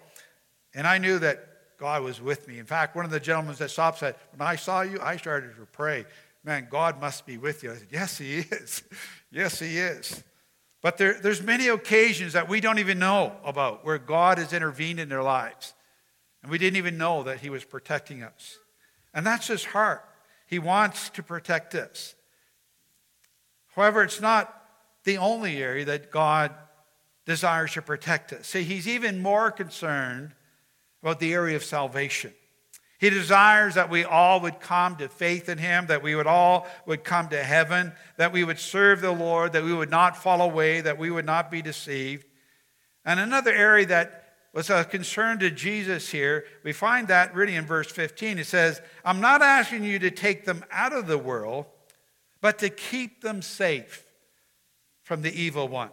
And 0.74 0.86
I 0.86 0.98
knew 0.98 1.18
that 1.18 1.48
God 1.78 2.02
was 2.02 2.20
with 2.20 2.48
me. 2.48 2.58
In 2.58 2.66
fact, 2.66 2.96
one 2.96 3.04
of 3.04 3.10
the 3.10 3.20
gentlemen 3.20 3.54
that 3.58 3.70
stopped 3.70 3.98
said, 3.98 4.16
When 4.34 4.46
I 4.46 4.56
saw 4.56 4.82
you, 4.82 4.98
I 5.00 5.16
started 5.16 5.56
to 5.56 5.66
pray. 5.66 6.06
Man, 6.44 6.66
God 6.70 7.00
must 7.00 7.26
be 7.26 7.36
with 7.36 7.62
you. 7.62 7.72
I 7.72 7.76
said, 7.76 7.88
Yes, 7.90 8.18
He 8.18 8.38
is. 8.38 8.82
yes, 9.30 9.60
He 9.60 9.78
is. 9.78 10.22
But 10.82 10.96
there, 10.96 11.18
there's 11.20 11.42
many 11.42 11.68
occasions 11.68 12.34
that 12.34 12.48
we 12.48 12.60
don't 12.60 12.78
even 12.78 12.98
know 12.98 13.32
about 13.44 13.84
where 13.84 13.98
God 13.98 14.38
has 14.38 14.52
intervened 14.52 15.00
in 15.00 15.08
their 15.08 15.22
lives. 15.22 15.74
And 16.42 16.50
we 16.50 16.58
didn't 16.58 16.76
even 16.76 16.98
know 16.98 17.24
that 17.24 17.40
He 17.40 17.50
was 17.50 17.64
protecting 17.64 18.22
us. 18.22 18.58
And 19.14 19.26
that's 19.26 19.48
His 19.48 19.64
heart. 19.64 20.04
He 20.46 20.58
wants 20.58 21.10
to 21.10 21.22
protect 21.22 21.74
us. 21.74 22.14
However, 23.74 24.02
it's 24.02 24.20
not 24.20 24.54
the 25.04 25.18
only 25.18 25.62
area 25.62 25.84
that 25.84 26.10
God 26.10 26.52
desires 27.28 27.74
to 27.74 27.82
protect 27.82 28.32
us. 28.32 28.48
See, 28.48 28.64
He's 28.64 28.88
even 28.88 29.22
more 29.22 29.52
concerned 29.52 30.32
about 31.02 31.20
the 31.20 31.32
area 31.32 31.54
of 31.54 31.62
salvation. 31.62 32.32
He 32.98 33.10
desires 33.10 33.74
that 33.74 33.90
we 33.90 34.02
all 34.02 34.40
would 34.40 34.58
come 34.58 34.96
to 34.96 35.08
faith 35.08 35.48
in 35.48 35.58
him, 35.58 35.86
that 35.86 36.02
we 36.02 36.16
would 36.16 36.26
all 36.26 36.66
would 36.84 37.04
come 37.04 37.28
to 37.28 37.44
heaven, 37.44 37.92
that 38.16 38.32
we 38.32 38.42
would 38.42 38.58
serve 38.58 39.00
the 39.00 39.12
Lord, 39.12 39.52
that 39.52 39.62
we 39.62 39.72
would 39.72 39.90
not 39.90 40.16
fall 40.16 40.42
away, 40.42 40.80
that 40.80 40.98
we 40.98 41.08
would 41.08 41.24
not 41.24 41.48
be 41.48 41.62
deceived. 41.62 42.26
And 43.04 43.20
another 43.20 43.52
area 43.52 43.86
that 43.86 44.34
was 44.52 44.68
a 44.68 44.84
concern 44.84 45.38
to 45.38 45.50
Jesus 45.52 46.10
here, 46.10 46.44
we 46.64 46.72
find 46.72 47.06
that 47.06 47.36
really 47.36 47.54
in 47.54 47.66
verse 47.66 47.88
15. 47.92 48.40
It 48.40 48.46
says, 48.46 48.80
I'm 49.04 49.20
not 49.20 49.42
asking 49.42 49.84
you 49.84 50.00
to 50.00 50.10
take 50.10 50.44
them 50.44 50.64
out 50.72 50.92
of 50.92 51.06
the 51.06 51.18
world, 51.18 51.66
but 52.40 52.58
to 52.58 52.68
keep 52.68 53.20
them 53.20 53.42
safe 53.42 54.04
from 55.04 55.22
the 55.22 55.40
evil 55.40 55.68
one. 55.68 55.90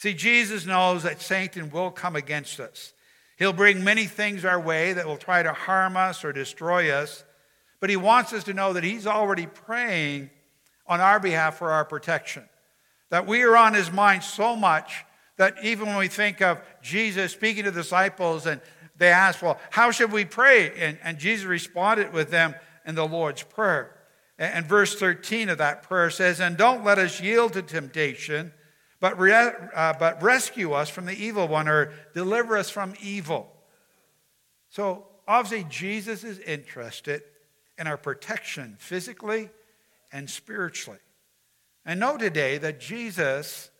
See, 0.00 0.14
Jesus 0.14 0.64
knows 0.64 1.02
that 1.02 1.20
Satan 1.20 1.68
will 1.68 1.90
come 1.90 2.16
against 2.16 2.58
us. 2.58 2.94
He'll 3.36 3.52
bring 3.52 3.84
many 3.84 4.06
things 4.06 4.46
our 4.46 4.58
way 4.58 4.94
that 4.94 5.06
will 5.06 5.18
try 5.18 5.42
to 5.42 5.52
harm 5.52 5.94
us 5.94 6.24
or 6.24 6.32
destroy 6.32 6.90
us, 6.90 7.22
but 7.80 7.90
He 7.90 7.96
wants 7.96 8.32
us 8.32 8.44
to 8.44 8.54
know 8.54 8.72
that 8.72 8.82
He's 8.82 9.06
already 9.06 9.44
praying 9.44 10.30
on 10.86 11.02
our 11.02 11.20
behalf 11.20 11.58
for 11.58 11.70
our 11.70 11.84
protection. 11.84 12.48
That 13.10 13.26
we 13.26 13.42
are 13.42 13.54
on 13.58 13.74
His 13.74 13.92
mind 13.92 14.22
so 14.22 14.56
much 14.56 15.04
that 15.36 15.62
even 15.62 15.86
when 15.86 15.98
we 15.98 16.08
think 16.08 16.40
of 16.40 16.62
Jesus 16.80 17.32
speaking 17.32 17.64
to 17.64 17.70
the 17.70 17.82
disciples 17.82 18.46
and 18.46 18.62
they 18.96 19.08
asked, 19.08 19.42
Well, 19.42 19.60
how 19.68 19.90
should 19.90 20.12
we 20.12 20.24
pray? 20.24 20.72
And, 20.78 20.98
and 21.02 21.18
Jesus 21.18 21.44
responded 21.44 22.14
with 22.14 22.30
them 22.30 22.54
in 22.86 22.94
the 22.94 23.06
Lord's 23.06 23.42
Prayer. 23.42 23.94
And 24.38 24.64
verse 24.64 24.94
13 24.98 25.50
of 25.50 25.58
that 25.58 25.82
prayer 25.82 26.08
says, 26.08 26.40
And 26.40 26.56
don't 26.56 26.84
let 26.84 26.98
us 26.98 27.20
yield 27.20 27.52
to 27.52 27.60
temptation 27.60 28.54
but, 29.00 29.18
re- 29.18 29.52
uh, 29.74 29.94
but 29.98 30.22
rescue 30.22 30.72
us 30.72 30.90
from 30.90 31.06
the 31.06 31.14
evil 31.14 31.48
one 31.48 31.68
or 31.68 31.92
deliver 32.14 32.56
us 32.56 32.70
from 32.70 32.94
evil. 33.02 33.50
So, 34.68 35.06
obviously, 35.26 35.66
Jesus 35.70 36.22
is 36.22 36.38
interested 36.38 37.22
in 37.78 37.86
our 37.86 37.96
protection 37.96 38.76
physically 38.78 39.48
and 40.12 40.28
spiritually. 40.28 41.00
And 41.84 41.98
know 41.98 42.18
today 42.18 42.58
that 42.58 42.78
Jesus 42.78 43.70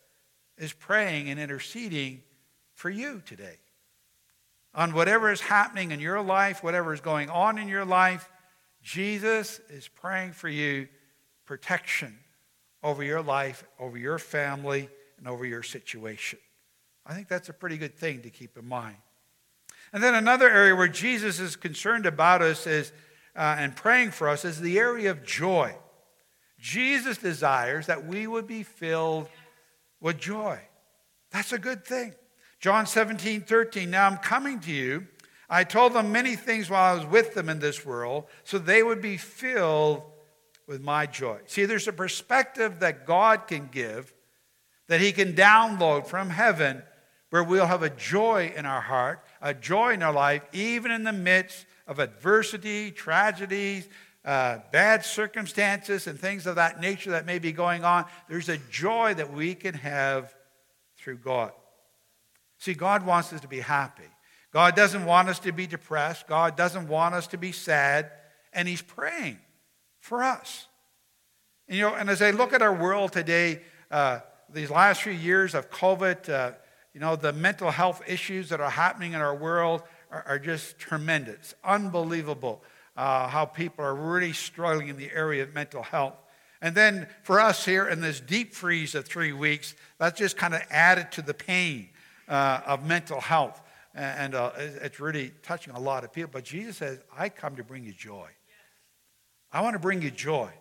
is 0.57 0.73
praying 0.73 1.29
and 1.29 1.39
interceding 1.39 2.23
for 2.73 2.89
you 2.89 3.21
today. 3.25 3.57
On 4.73 4.93
whatever 4.93 5.31
is 5.31 5.41
happening 5.41 5.91
in 5.91 5.99
your 5.99 6.21
life, 6.21 6.63
whatever 6.63 6.93
is 6.93 7.01
going 7.01 7.29
on 7.29 7.59
in 7.59 7.67
your 7.67 7.85
life, 7.85 8.27
Jesus 8.81 9.59
is 9.69 9.87
praying 9.87 10.31
for 10.31 10.49
you 10.49 10.87
protection 11.45 12.17
over 12.81 13.03
your 13.03 13.21
life, 13.21 13.63
over 13.79 13.97
your 13.97 14.17
family, 14.17 14.89
and 15.21 15.29
over 15.29 15.45
your 15.45 15.63
situation. 15.63 16.39
I 17.05 17.13
think 17.13 17.27
that's 17.27 17.47
a 17.47 17.53
pretty 17.53 17.77
good 17.77 17.95
thing 17.95 18.23
to 18.23 18.29
keep 18.29 18.57
in 18.57 18.67
mind. 18.67 18.97
And 19.93 20.01
then 20.01 20.15
another 20.15 20.49
area 20.49 20.75
where 20.75 20.87
Jesus 20.87 21.39
is 21.39 21.55
concerned 21.55 22.05
about 22.05 22.41
us 22.41 22.65
is, 22.65 22.91
uh, 23.35 23.55
and 23.57 23.75
praying 23.75 24.11
for 24.11 24.27
us 24.27 24.43
is 24.43 24.59
the 24.59 24.79
area 24.79 25.11
of 25.11 25.23
joy. 25.23 25.75
Jesus 26.59 27.17
desires 27.17 27.87
that 27.87 28.05
we 28.05 28.27
would 28.27 28.47
be 28.47 28.63
filled 28.63 29.27
with 29.99 30.17
joy. 30.17 30.59
That's 31.31 31.53
a 31.53 31.59
good 31.59 31.85
thing. 31.85 32.13
John 32.59 32.85
17, 32.85 33.41
13. 33.41 33.89
Now 33.89 34.07
I'm 34.07 34.17
coming 34.17 34.59
to 34.61 34.71
you. 34.71 35.07
I 35.49 35.63
told 35.63 35.93
them 35.93 36.11
many 36.11 36.35
things 36.35 36.69
while 36.69 36.93
I 36.93 36.97
was 36.97 37.05
with 37.05 37.33
them 37.33 37.49
in 37.49 37.59
this 37.59 37.85
world, 37.85 38.25
so 38.43 38.57
they 38.57 38.83
would 38.83 39.01
be 39.01 39.17
filled 39.17 40.03
with 40.65 40.81
my 40.81 41.05
joy. 41.05 41.39
See, 41.47 41.65
there's 41.65 41.87
a 41.87 41.93
perspective 41.93 42.79
that 42.79 43.05
God 43.05 43.47
can 43.47 43.67
give 43.69 44.13
that 44.91 44.99
He 44.99 45.13
can 45.13 45.31
download 45.31 46.05
from 46.05 46.29
heaven 46.29 46.83
where 47.29 47.45
we'll 47.45 47.65
have 47.65 47.81
a 47.81 47.89
joy 47.89 48.51
in 48.57 48.65
our 48.65 48.81
heart, 48.81 49.23
a 49.41 49.53
joy 49.53 49.93
in 49.93 50.03
our 50.03 50.11
life, 50.11 50.43
even 50.51 50.91
in 50.91 51.05
the 51.05 51.13
midst 51.13 51.65
of 51.87 51.99
adversity, 51.99 52.91
tragedies, 52.91 53.87
uh, 54.25 54.57
bad 54.73 55.05
circumstances, 55.05 56.07
and 56.07 56.19
things 56.19 56.45
of 56.45 56.57
that 56.57 56.81
nature 56.81 57.11
that 57.11 57.25
may 57.25 57.39
be 57.39 57.53
going 57.53 57.85
on. 57.85 58.03
There's 58.27 58.49
a 58.49 58.57
joy 58.69 59.13
that 59.13 59.31
we 59.31 59.55
can 59.55 59.75
have 59.75 60.35
through 60.97 61.19
God. 61.19 61.53
See, 62.57 62.73
God 62.73 63.05
wants 63.05 63.31
us 63.31 63.39
to 63.39 63.47
be 63.47 63.61
happy. 63.61 64.03
God 64.51 64.75
doesn't 64.75 65.05
want 65.05 65.29
us 65.29 65.39
to 65.39 65.53
be 65.53 65.67
depressed. 65.67 66.27
God 66.27 66.57
doesn't 66.57 66.89
want 66.89 67.15
us 67.15 67.27
to 67.27 67.37
be 67.37 67.53
sad. 67.53 68.11
And 68.51 68.67
He's 68.67 68.81
praying 68.81 69.39
for 70.01 70.21
us. 70.21 70.67
And, 71.69 71.77
you 71.77 71.83
know, 71.83 71.95
and 71.95 72.09
as 72.09 72.21
I 72.21 72.31
look 72.31 72.51
at 72.51 72.61
our 72.61 72.75
world 72.75 73.13
today, 73.13 73.61
uh, 73.89 74.19
these 74.53 74.69
last 74.69 75.01
few 75.01 75.13
years 75.13 75.55
of 75.55 75.69
COVID, 75.69 76.29
uh, 76.29 76.51
you 76.93 76.99
know, 76.99 77.15
the 77.15 77.33
mental 77.33 77.71
health 77.71 78.01
issues 78.07 78.49
that 78.49 78.59
are 78.59 78.69
happening 78.69 79.13
in 79.13 79.21
our 79.21 79.35
world 79.35 79.83
are, 80.11 80.23
are 80.27 80.39
just 80.39 80.77
tremendous. 80.77 81.53
Unbelievable 81.63 82.63
uh, 82.95 83.27
how 83.27 83.45
people 83.45 83.85
are 83.85 83.95
really 83.95 84.33
struggling 84.33 84.89
in 84.89 84.97
the 84.97 85.09
area 85.11 85.43
of 85.43 85.53
mental 85.53 85.83
health. 85.83 86.15
And 86.61 86.75
then 86.75 87.07
for 87.23 87.39
us 87.39 87.65
here 87.65 87.87
in 87.87 88.01
this 88.01 88.19
deep 88.19 88.53
freeze 88.53 88.93
of 88.93 89.05
three 89.05 89.33
weeks, 89.33 89.73
that's 89.97 90.19
just 90.19 90.37
kind 90.37 90.53
of 90.53 90.61
added 90.69 91.11
to 91.13 91.21
the 91.21 91.33
pain 91.33 91.89
uh, 92.27 92.61
of 92.65 92.85
mental 92.85 93.19
health. 93.19 93.61
And 93.95 94.35
uh, 94.35 94.51
it's 94.57 94.99
really 94.99 95.33
touching 95.43 95.73
a 95.73 95.79
lot 95.79 96.03
of 96.03 96.13
people. 96.13 96.29
But 96.31 96.43
Jesus 96.43 96.77
says, 96.77 96.99
I 97.17 97.29
come 97.29 97.55
to 97.55 97.63
bring 97.63 97.83
you 97.83 97.93
joy. 97.93 98.29
I 99.51 99.61
want 99.61 99.73
to 99.73 99.79
bring 99.79 100.01
you 100.01 100.11
joy. 100.11 100.51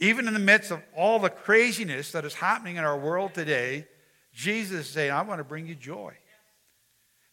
Even 0.00 0.28
in 0.28 0.34
the 0.34 0.40
midst 0.40 0.70
of 0.70 0.80
all 0.94 1.18
the 1.18 1.30
craziness 1.30 2.12
that 2.12 2.24
is 2.24 2.34
happening 2.34 2.76
in 2.76 2.84
our 2.84 2.98
world 2.98 3.34
today, 3.34 3.86
Jesus 4.32 4.86
is 4.86 4.88
saying, 4.88 5.10
I 5.10 5.22
want 5.22 5.38
to 5.40 5.44
bring 5.44 5.66
you 5.66 5.74
joy. 5.74 6.14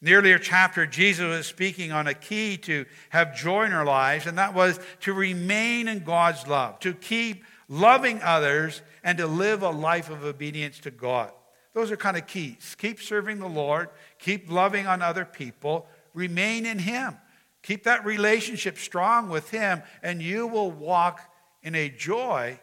In 0.01 0.07
the 0.07 0.15
earlier 0.15 0.39
chapter, 0.39 0.85
Jesus 0.85 1.25
was 1.25 1.47
speaking 1.47 1.91
on 1.91 2.07
a 2.07 2.13
key 2.13 2.57
to 2.57 2.85
have 3.09 3.35
joy 3.35 3.65
in 3.65 3.71
our 3.71 3.85
lives, 3.85 4.25
and 4.25 4.37
that 4.37 4.53
was 4.53 4.79
to 5.01 5.13
remain 5.13 5.87
in 5.87 6.03
God's 6.03 6.47
love, 6.47 6.79
to 6.79 6.93
keep 6.93 7.43
loving 7.69 8.21
others, 8.21 8.81
and 9.03 9.17
to 9.19 9.27
live 9.27 9.61
a 9.61 9.69
life 9.69 10.09
of 10.09 10.23
obedience 10.23 10.79
to 10.79 10.91
God. 10.91 11.31
Those 11.73 11.91
are 11.91 11.97
kind 11.97 12.17
of 12.17 12.25
keys. 12.25 12.75
Keep 12.79 13.01
serving 13.01 13.39
the 13.39 13.47
Lord, 13.47 13.89
keep 14.17 14.49
loving 14.49 14.87
on 14.87 15.01
other 15.01 15.25
people, 15.25 15.87
remain 16.13 16.65
in 16.65 16.79
Him. 16.79 17.17
Keep 17.61 17.83
that 17.83 18.05
relationship 18.05 18.77
strong 18.77 19.29
with 19.29 19.49
Him, 19.51 19.83
and 20.01 20.21
you 20.21 20.47
will 20.47 20.71
walk 20.71 21.21
in 21.65 21.75
a 21.75 21.89
joy 21.89 22.57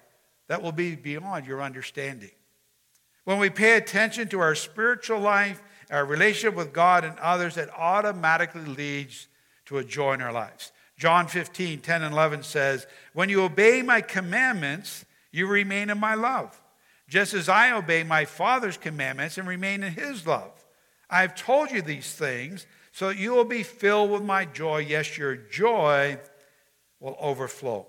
that 0.49 0.63
will 0.63 0.73
be 0.73 0.95
beyond 0.95 1.45
your 1.45 1.61
understanding. 1.61 2.31
When 3.25 3.39
we 3.39 3.51
pay 3.51 3.77
attention 3.77 4.29
to 4.29 4.41
our 4.41 4.55
spiritual 4.55 5.21
life, 5.21 5.63
our 5.91 6.07
relationship 6.07 6.55
with 6.55 6.73
God 6.73 7.05
and 7.05 7.19
others, 7.19 7.57
it 7.57 7.69
automatically 7.77 8.65
leads 8.65 9.29
to 9.67 9.79
a 9.79 9.85
joy 9.85 10.15
in 10.15 10.23
our 10.23 10.33
lives. 10.33 10.73
John 10.97 11.27
15, 11.27 11.81
10 11.81 12.03
and 12.03 12.13
11 12.13 12.45
says, 12.45 12.87
When 13.13 13.29
you 13.29 13.43
obey 13.43 13.83
my 13.83 14.01
commandments, 14.01 15.05
you 15.33 15.47
remain 15.47 15.91
in 15.91 15.99
my 15.99 16.15
love, 16.15 16.61
just 17.09 17.35
as 17.35 17.49
I 17.49 17.73
obey 17.73 18.05
my 18.05 18.25
Father's 18.25 18.77
commandments 18.77 19.37
and 19.37 19.49
remain 19.49 19.83
in 19.83 19.93
his 19.93 20.27
love. 20.27 20.53
I 21.11 21.23
have 21.23 21.35
told 21.35 21.71
you 21.71 21.83
these 21.83 22.13
things 22.15 22.67
so 22.93 23.09
that 23.09 23.19
you 23.19 23.33
will 23.33 23.45
be 23.45 23.63
filled 23.63 24.11
with 24.11 24.23
my 24.23 24.45
joy. 24.45 24.79
Yes, 24.79 25.19
your 25.19 25.35
joy 25.37 26.19
will 27.01 27.17
overflow. 27.21 27.87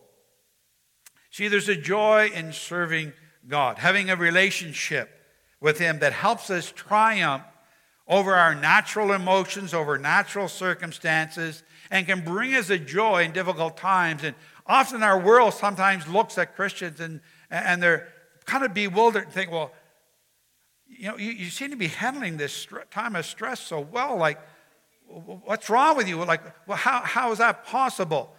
See, 1.33 1.47
there's 1.47 1.67
a 1.67 1.75
joy 1.75 2.29
in 2.31 2.53
serving 2.53 3.11
God, 3.47 3.79
having 3.79 4.11
a 4.11 4.15
relationship 4.15 5.09
with 5.59 5.79
Him 5.79 5.97
that 5.97 6.13
helps 6.13 6.51
us 6.51 6.71
triumph 6.71 7.41
over 8.07 8.35
our 8.35 8.53
natural 8.53 9.13
emotions, 9.13 9.73
over 9.73 9.97
natural 9.97 10.47
circumstances, 10.47 11.63
and 11.89 12.05
can 12.05 12.23
bring 12.23 12.53
us 12.53 12.69
a 12.69 12.77
joy 12.77 13.23
in 13.23 13.31
difficult 13.31 13.77
times. 13.77 14.23
And 14.23 14.35
often 14.67 15.01
our 15.01 15.19
world 15.19 15.55
sometimes 15.55 16.07
looks 16.07 16.37
at 16.37 16.55
Christians 16.55 16.99
and, 16.99 17.19
and 17.49 17.81
they're 17.81 18.09
kind 18.45 18.63
of 18.63 18.75
bewildered 18.75 19.23
and 19.23 19.31
think, 19.31 19.49
well, 19.49 19.71
you 20.85 21.07
know, 21.07 21.17
you, 21.17 21.31
you 21.31 21.49
seem 21.49 21.71
to 21.71 21.75
be 21.75 21.87
handling 21.87 22.37
this 22.37 22.67
time 22.91 23.15
of 23.15 23.25
stress 23.25 23.59
so 23.59 23.79
well. 23.79 24.17
Like, 24.17 24.39
what's 25.07 25.67
wrong 25.67 25.97
with 25.97 26.07
you? 26.07 26.23
Like, 26.23 26.43
well, 26.67 26.77
how, 26.77 27.01
how 27.01 27.31
is 27.31 27.39
that 27.39 27.65
possible? 27.65 28.35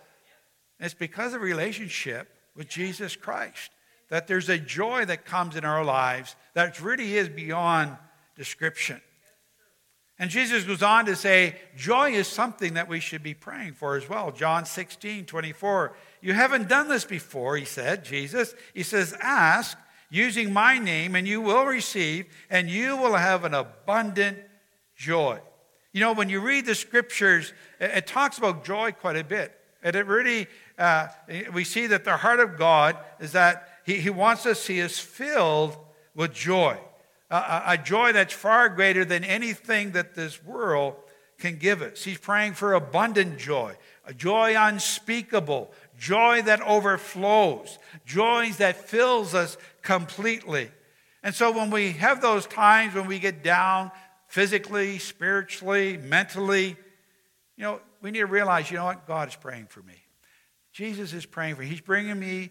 it's 0.78 0.94
because 0.94 1.34
of 1.34 1.40
relationship 1.40 2.28
with 2.54 2.68
Jesus 2.68 3.16
Christ. 3.16 3.70
That 4.10 4.26
there's 4.26 4.48
a 4.48 4.58
joy 4.58 5.04
that 5.06 5.24
comes 5.24 5.56
in 5.56 5.64
our 5.64 5.84
lives 5.84 6.36
that 6.54 6.80
really 6.80 7.16
is 7.16 7.28
beyond 7.28 7.96
description. 8.36 9.00
And 10.18 10.30
Jesus 10.30 10.62
goes 10.62 10.82
on 10.82 11.06
to 11.06 11.16
say, 11.16 11.56
joy 11.76 12.12
is 12.12 12.28
something 12.28 12.74
that 12.74 12.88
we 12.88 13.00
should 13.00 13.22
be 13.22 13.34
praying 13.34 13.72
for 13.72 13.96
as 13.96 14.08
well. 14.08 14.30
John 14.30 14.64
16, 14.64 15.24
24. 15.26 15.96
You 16.20 16.34
haven't 16.34 16.68
done 16.68 16.88
this 16.88 17.04
before, 17.04 17.56
he 17.56 17.64
said, 17.64 18.04
Jesus. 18.04 18.54
He 18.74 18.84
says, 18.84 19.16
ask 19.20 19.76
using 20.10 20.52
my 20.52 20.78
name, 20.78 21.16
and 21.16 21.26
you 21.26 21.40
will 21.40 21.64
receive, 21.64 22.26
and 22.48 22.70
you 22.70 22.96
will 22.96 23.16
have 23.16 23.44
an 23.44 23.54
abundant 23.54 24.38
joy. 24.96 25.40
You 25.92 26.00
know, 26.00 26.12
when 26.12 26.28
you 26.28 26.40
read 26.40 26.66
the 26.66 26.76
scriptures, 26.76 27.52
it 27.80 28.06
talks 28.06 28.38
about 28.38 28.64
joy 28.64 28.92
quite 28.92 29.16
a 29.16 29.24
bit. 29.24 29.52
And 29.82 29.96
it 29.96 30.06
really 30.06 30.46
uh, 30.78 31.08
we 31.52 31.64
see 31.64 31.86
that 31.86 32.04
the 32.04 32.16
heart 32.16 32.40
of 32.40 32.56
God 32.56 32.96
is 33.20 33.32
that 33.32 33.68
he, 33.84 34.00
he 34.00 34.10
wants 34.10 34.42
to 34.42 34.54
see 34.54 34.82
us 34.82 34.98
filled 34.98 35.76
with 36.14 36.32
joy. 36.32 36.78
A, 37.30 37.62
a, 37.68 37.78
joy 37.78 38.12
that's 38.12 38.32
far 38.32 38.68
greater 38.68 39.04
than 39.04 39.24
anything 39.24 39.92
that 39.92 40.14
this 40.14 40.42
world 40.44 40.96
can 41.38 41.56
give 41.56 41.82
us. 41.82 42.04
He's 42.04 42.18
praying 42.18 42.54
for 42.54 42.74
abundant 42.74 43.38
joy, 43.38 43.76
a 44.04 44.14
joy 44.14 44.54
unspeakable, 44.56 45.72
joy 45.98 46.42
that 46.42 46.60
overflows, 46.62 47.78
joy 48.04 48.50
that 48.58 48.76
fills 48.76 49.34
us 49.34 49.56
completely. 49.82 50.70
And 51.22 51.34
so 51.34 51.50
when 51.50 51.70
we 51.70 51.92
have 51.92 52.20
those 52.20 52.46
times 52.46 52.94
when 52.94 53.06
we 53.06 53.18
get 53.18 53.42
down 53.42 53.90
physically, 54.28 54.98
spiritually, 54.98 55.96
mentally, 55.96 56.76
you 57.56 57.62
know, 57.62 57.80
we 58.02 58.10
need 58.10 58.20
to 58.20 58.26
realize, 58.26 58.70
you 58.70 58.76
know 58.76 58.84
what? 58.84 59.06
God 59.06 59.28
is 59.28 59.36
praying 59.36 59.66
for 59.66 59.82
me. 59.82 60.03
Jesus 60.74 61.12
is 61.12 61.24
praying 61.24 61.54
for 61.54 61.62
me. 61.62 61.68
He's 61.68 61.80
bringing 61.80 62.18
me 62.18 62.50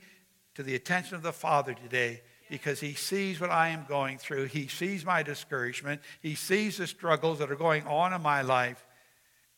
to 0.55 0.63
the 0.63 0.75
attention 0.75 1.15
of 1.15 1.23
the 1.23 1.33
Father 1.33 1.73
today 1.73 2.21
because 2.49 2.79
he 2.79 2.93
sees 2.93 3.41
what 3.41 3.49
I 3.49 3.69
am 3.69 3.85
going 3.87 4.17
through. 4.17 4.45
He 4.45 4.67
sees 4.67 5.05
my 5.05 5.23
discouragement. 5.23 6.01
He 6.21 6.33
sees 6.33 6.77
the 6.77 6.87
struggles 6.87 7.39
that 7.39 7.51
are 7.51 7.57
going 7.57 7.85
on 7.85 8.13
in 8.13 8.21
my 8.21 8.41
life. 8.41 8.87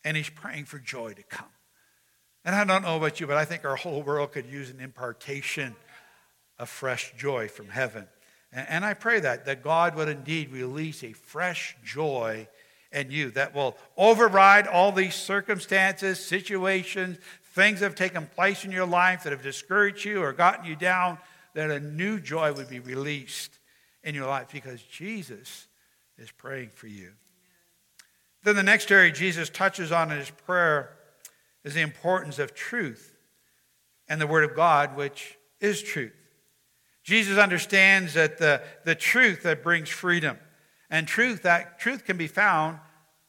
And 0.03 0.17
he's 0.17 0.29
praying 0.29 0.65
for 0.65 0.79
joy 0.79 1.13
to 1.13 1.23
come. 1.23 1.47
And 2.43 2.55
I 2.55 2.63
don't 2.63 2.81
know 2.81 2.97
about 2.97 3.19
you, 3.19 3.27
but 3.27 3.37
I 3.37 3.45
think 3.45 3.65
our 3.65 3.75
whole 3.75 4.01
world 4.01 4.31
could 4.31 4.47
use 4.47 4.71
an 4.71 4.79
impartation 4.79 5.75
of 6.57 6.67
fresh 6.67 7.13
joy 7.15 7.47
from 7.47 7.69
heaven. 7.69 8.07
And 8.51 8.83
I 8.83 8.95
pray 8.95 9.19
that, 9.19 9.45
that 9.45 9.63
God 9.63 9.95
would 9.95 10.07
indeed 10.07 10.51
release 10.51 11.03
a 11.03 11.13
fresh 11.13 11.75
joy 11.83 12.47
in 12.91 13.11
you 13.11 13.29
that 13.31 13.53
will 13.53 13.77
override 13.97 14.67
all 14.67 14.91
these 14.91 15.15
circumstances, 15.15 16.25
situations, 16.25 17.17
things 17.55 17.79
have 17.79 17.95
taken 17.95 18.27
place 18.27 18.65
in 18.65 18.71
your 18.71 18.85
life 18.85 19.23
that 19.23 19.31
have 19.31 19.41
discouraged 19.41 20.03
you 20.03 20.21
or 20.21 20.33
gotten 20.33 20.65
you 20.65 20.75
down, 20.75 21.17
that 21.53 21.71
a 21.71 21.79
new 21.79 22.19
joy 22.19 22.51
would 22.51 22.69
be 22.69 22.81
released 22.81 23.59
in 24.03 24.13
your 24.13 24.27
life 24.27 24.49
because 24.51 24.83
Jesus 24.83 25.67
is 26.17 26.29
praying 26.31 26.69
for 26.69 26.87
you. 26.87 27.11
Then 28.43 28.57
the 28.57 28.63
next 28.63 28.91
area 28.91 29.11
Jesus 29.11 29.49
touches 29.49 29.93
on 29.93 30.11
in 30.11 30.17
his 30.17 30.29
prayer 30.29 30.97
is 31.63 31.73
the 31.73 31.81
importance 31.81 32.39
of 32.39 32.53
truth 32.53 33.15
and 34.09 34.19
the 34.19 34.27
Word 34.27 34.43
of 34.43 34.53
God, 34.53 34.97
which 34.97 35.37
is 35.61 35.81
truth. 35.81 36.13
Jesus 37.03 37.37
understands 37.37 38.15
that 38.15 38.37
the, 38.37 38.61
the 38.83 38.95
truth 38.95 39.43
that 39.43 39.63
brings 39.63 39.87
freedom 39.87 40.37
and 40.89 41.07
truth 41.07 41.43
that 41.43 41.79
truth 41.79 42.03
can 42.03 42.17
be 42.17 42.27
found 42.27 42.79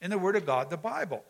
in 0.01 0.11
the 0.11 0.19
Word 0.19 0.35
of 0.35 0.45
God, 0.45 0.69
the 0.69 0.77
Bible. 0.77 1.25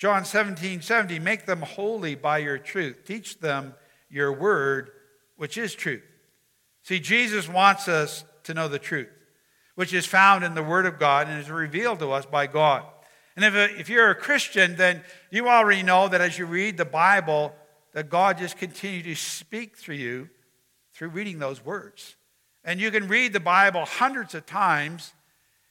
John 0.00 0.24
17, 0.24 0.80
70, 0.80 1.18
make 1.18 1.44
them 1.44 1.60
holy 1.60 2.14
by 2.14 2.38
your 2.38 2.56
truth. 2.56 3.04
Teach 3.04 3.38
them 3.38 3.74
your 4.08 4.32
word, 4.32 4.90
which 5.36 5.58
is 5.58 5.74
truth. 5.74 6.02
See, 6.82 6.98
Jesus 7.00 7.50
wants 7.50 7.86
us 7.86 8.24
to 8.44 8.54
know 8.54 8.66
the 8.66 8.78
truth, 8.78 9.10
which 9.74 9.92
is 9.92 10.06
found 10.06 10.42
in 10.42 10.54
the 10.54 10.62
Word 10.62 10.86
of 10.86 10.98
God 10.98 11.28
and 11.28 11.38
is 11.38 11.50
revealed 11.50 11.98
to 11.98 12.12
us 12.12 12.24
by 12.24 12.46
God. 12.46 12.84
And 13.36 13.44
if, 13.44 13.54
uh, 13.54 13.78
if 13.78 13.90
you're 13.90 14.08
a 14.08 14.14
Christian, 14.14 14.76
then 14.76 15.02
you 15.30 15.48
already 15.48 15.82
know 15.82 16.08
that 16.08 16.22
as 16.22 16.38
you 16.38 16.46
read 16.46 16.78
the 16.78 16.86
Bible, 16.86 17.54
that 17.92 18.08
God 18.08 18.38
just 18.38 18.56
continues 18.56 19.04
to 19.04 19.14
speak 19.14 19.76
through 19.76 19.96
you 19.96 20.30
through 20.94 21.10
reading 21.10 21.38
those 21.38 21.62
words. 21.62 22.16
And 22.64 22.80
you 22.80 22.90
can 22.90 23.06
read 23.06 23.34
the 23.34 23.40
Bible 23.40 23.84
hundreds 23.84 24.34
of 24.34 24.46
times, 24.46 25.12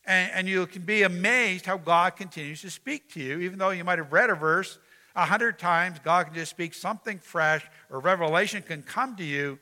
and, 0.10 0.32
and 0.34 0.50
you 0.50 0.66
can 0.66 0.82
be 0.82 1.04
amazed 1.04 1.68
how 1.68 1.78
God 1.78 2.16
continues 2.16 2.62
to 2.64 2.72
speak 2.72 3.14
to 3.14 3.22
you. 3.22 3.40
Even 3.40 3.60
though 3.60 3.70
you 3.70 3.84
might 3.84 4.00
have 4.00 4.12
read 4.12 4.32
a 4.32 4.36
verse 4.36 4.80
a 5.16 5.24
hundred 5.24 5.60
times, 5.60 6.00
God 6.04 6.26
can 6.26 6.34
just 6.34 6.50
speak 6.50 6.74
something 6.74 7.20
fresh, 7.20 7.64
or 7.90 8.00
revelation 8.00 8.64
can 8.64 8.82
come 8.82 9.16
to 9.18 9.24
you 9.24 9.60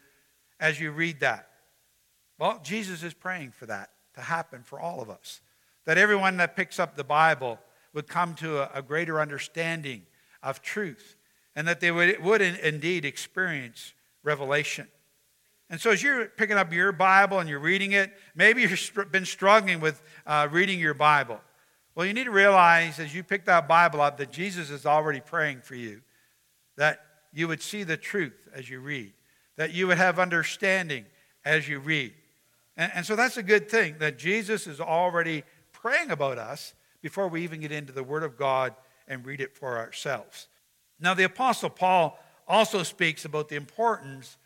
as 0.59 0.79
you 0.79 0.91
read 0.91 1.19
that. 1.19 1.49
Well, 2.39 2.61
Jesus 2.63 3.03
is 3.03 3.13
praying 3.13 3.51
for 3.51 3.65
that 3.65 3.89
to 4.15 4.21
happen 4.21 4.63
for 4.63 4.79
all 4.79 5.01
of 5.01 5.09
us. 5.09 5.41
That 5.85 5.97
everyone 5.97 6.37
that 6.37 6.55
picks 6.55 6.79
up 6.79 6.95
the 6.95 7.03
Bible 7.03 7.59
would 7.93 8.07
come 8.07 8.33
to 8.35 8.59
a, 8.59 8.79
a 8.79 8.81
greater 8.81 9.19
understanding 9.19 10.03
of 10.41 10.61
truth 10.61 11.17
and 11.57 11.67
that 11.67 11.81
they 11.81 11.91
would, 11.91 12.23
would 12.23 12.41
in, 12.41 12.55
indeed 12.57 13.03
experience 13.03 13.93
revelation. 14.23 14.87
And 15.69 15.81
so, 15.81 15.91
as 15.91 16.01
you're 16.01 16.27
picking 16.27 16.57
up 16.57 16.71
your 16.71 16.91
Bible 16.93 17.39
and 17.39 17.49
you're 17.49 17.59
reading 17.59 17.91
it, 17.91 18.13
maybe 18.35 18.61
you've 18.61 19.11
been 19.11 19.25
struggling 19.25 19.81
with 19.81 20.01
uh, 20.25 20.47
reading 20.49 20.79
your 20.79 20.93
Bible. 20.93 21.41
Well, 21.93 22.05
you 22.05 22.13
need 22.13 22.23
to 22.25 22.31
realize 22.31 22.99
as 22.99 23.13
you 23.13 23.23
pick 23.23 23.45
that 23.45 23.67
Bible 23.67 24.01
up 24.01 24.17
that 24.17 24.31
Jesus 24.31 24.69
is 24.69 24.85
already 24.85 25.19
praying 25.19 25.61
for 25.61 25.75
you, 25.75 26.01
that 26.77 27.01
you 27.33 27.47
would 27.49 27.61
see 27.61 27.83
the 27.83 27.97
truth 27.97 28.47
as 28.53 28.69
you 28.69 28.79
read, 28.79 29.11
that 29.57 29.73
you 29.73 29.87
would 29.87 29.97
have 29.97 30.19
understanding 30.19 31.05
as 31.43 31.67
you 31.67 31.79
read. 31.79 32.13
And, 32.77 32.91
and 32.95 33.05
so, 33.05 33.17
that's 33.17 33.35
a 33.35 33.43
good 33.43 33.69
thing 33.69 33.97
that 33.99 34.17
Jesus 34.17 34.67
is 34.67 34.79
already 34.79 35.43
praying 35.73 36.11
about 36.11 36.37
us 36.37 36.73
before 37.01 37.27
we 37.27 37.43
even 37.43 37.59
get 37.59 37.73
into 37.73 37.91
the 37.91 38.03
Word 38.03 38.23
of 38.23 38.37
God 38.37 38.73
and 39.05 39.25
read 39.25 39.41
it 39.41 39.53
for 39.53 39.77
ourselves. 39.77 40.47
Now, 40.99 41.13
the 41.13 41.25
Apostle 41.25 41.69
Paul 41.69 42.17
also 42.47 42.83
speaks 42.83 43.25
about 43.25 43.49
the 43.49 43.55
importance 43.55 44.37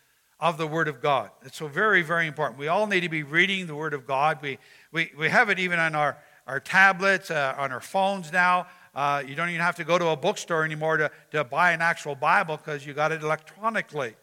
of 0.42 0.58
the 0.58 0.66
Word 0.66 0.88
of 0.88 1.00
God. 1.00 1.30
It's 1.44 1.56
so 1.56 1.68
very, 1.68 2.02
very 2.02 2.26
important. 2.26 2.58
We 2.58 2.66
all 2.66 2.88
need 2.88 3.02
to 3.02 3.08
be 3.08 3.22
reading 3.22 3.68
the 3.68 3.76
Word 3.76 3.94
of 3.94 4.08
God. 4.08 4.40
We, 4.42 4.58
we, 4.90 5.12
we 5.16 5.28
have 5.28 5.50
it 5.50 5.60
even 5.60 5.78
on 5.78 5.94
our, 5.94 6.18
our 6.48 6.58
tablets, 6.58 7.30
uh, 7.30 7.54
on 7.56 7.70
our 7.70 7.80
phones 7.80 8.32
now. 8.32 8.66
Uh, 8.92 9.22
you 9.24 9.36
don't 9.36 9.50
even 9.50 9.60
have 9.60 9.76
to 9.76 9.84
go 9.84 9.98
to 9.98 10.08
a 10.08 10.16
bookstore 10.16 10.64
anymore 10.64 10.96
to, 10.96 11.12
to 11.30 11.44
buy 11.44 11.70
an 11.70 11.80
actual 11.80 12.16
Bible 12.16 12.56
because 12.56 12.84
you 12.84 12.92
got 12.92 13.12
it 13.12 13.22
electronically. 13.22 14.16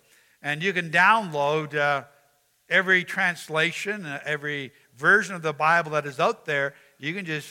And 0.43 0.61
you 0.61 0.73
can 0.73 0.89
download 0.89 1.73
uh, 1.73 2.03
every 2.69 3.05
translation, 3.05 4.05
uh, 4.05 4.19
every 4.25 4.73
version 4.97 5.35
of 5.35 5.41
the 5.41 5.53
Bible 5.53 5.91
that 5.91 6.05
is 6.05 6.19
out 6.19 6.45
there. 6.45 6.75
You 6.97 7.13
can 7.13 7.25
just 7.25 7.47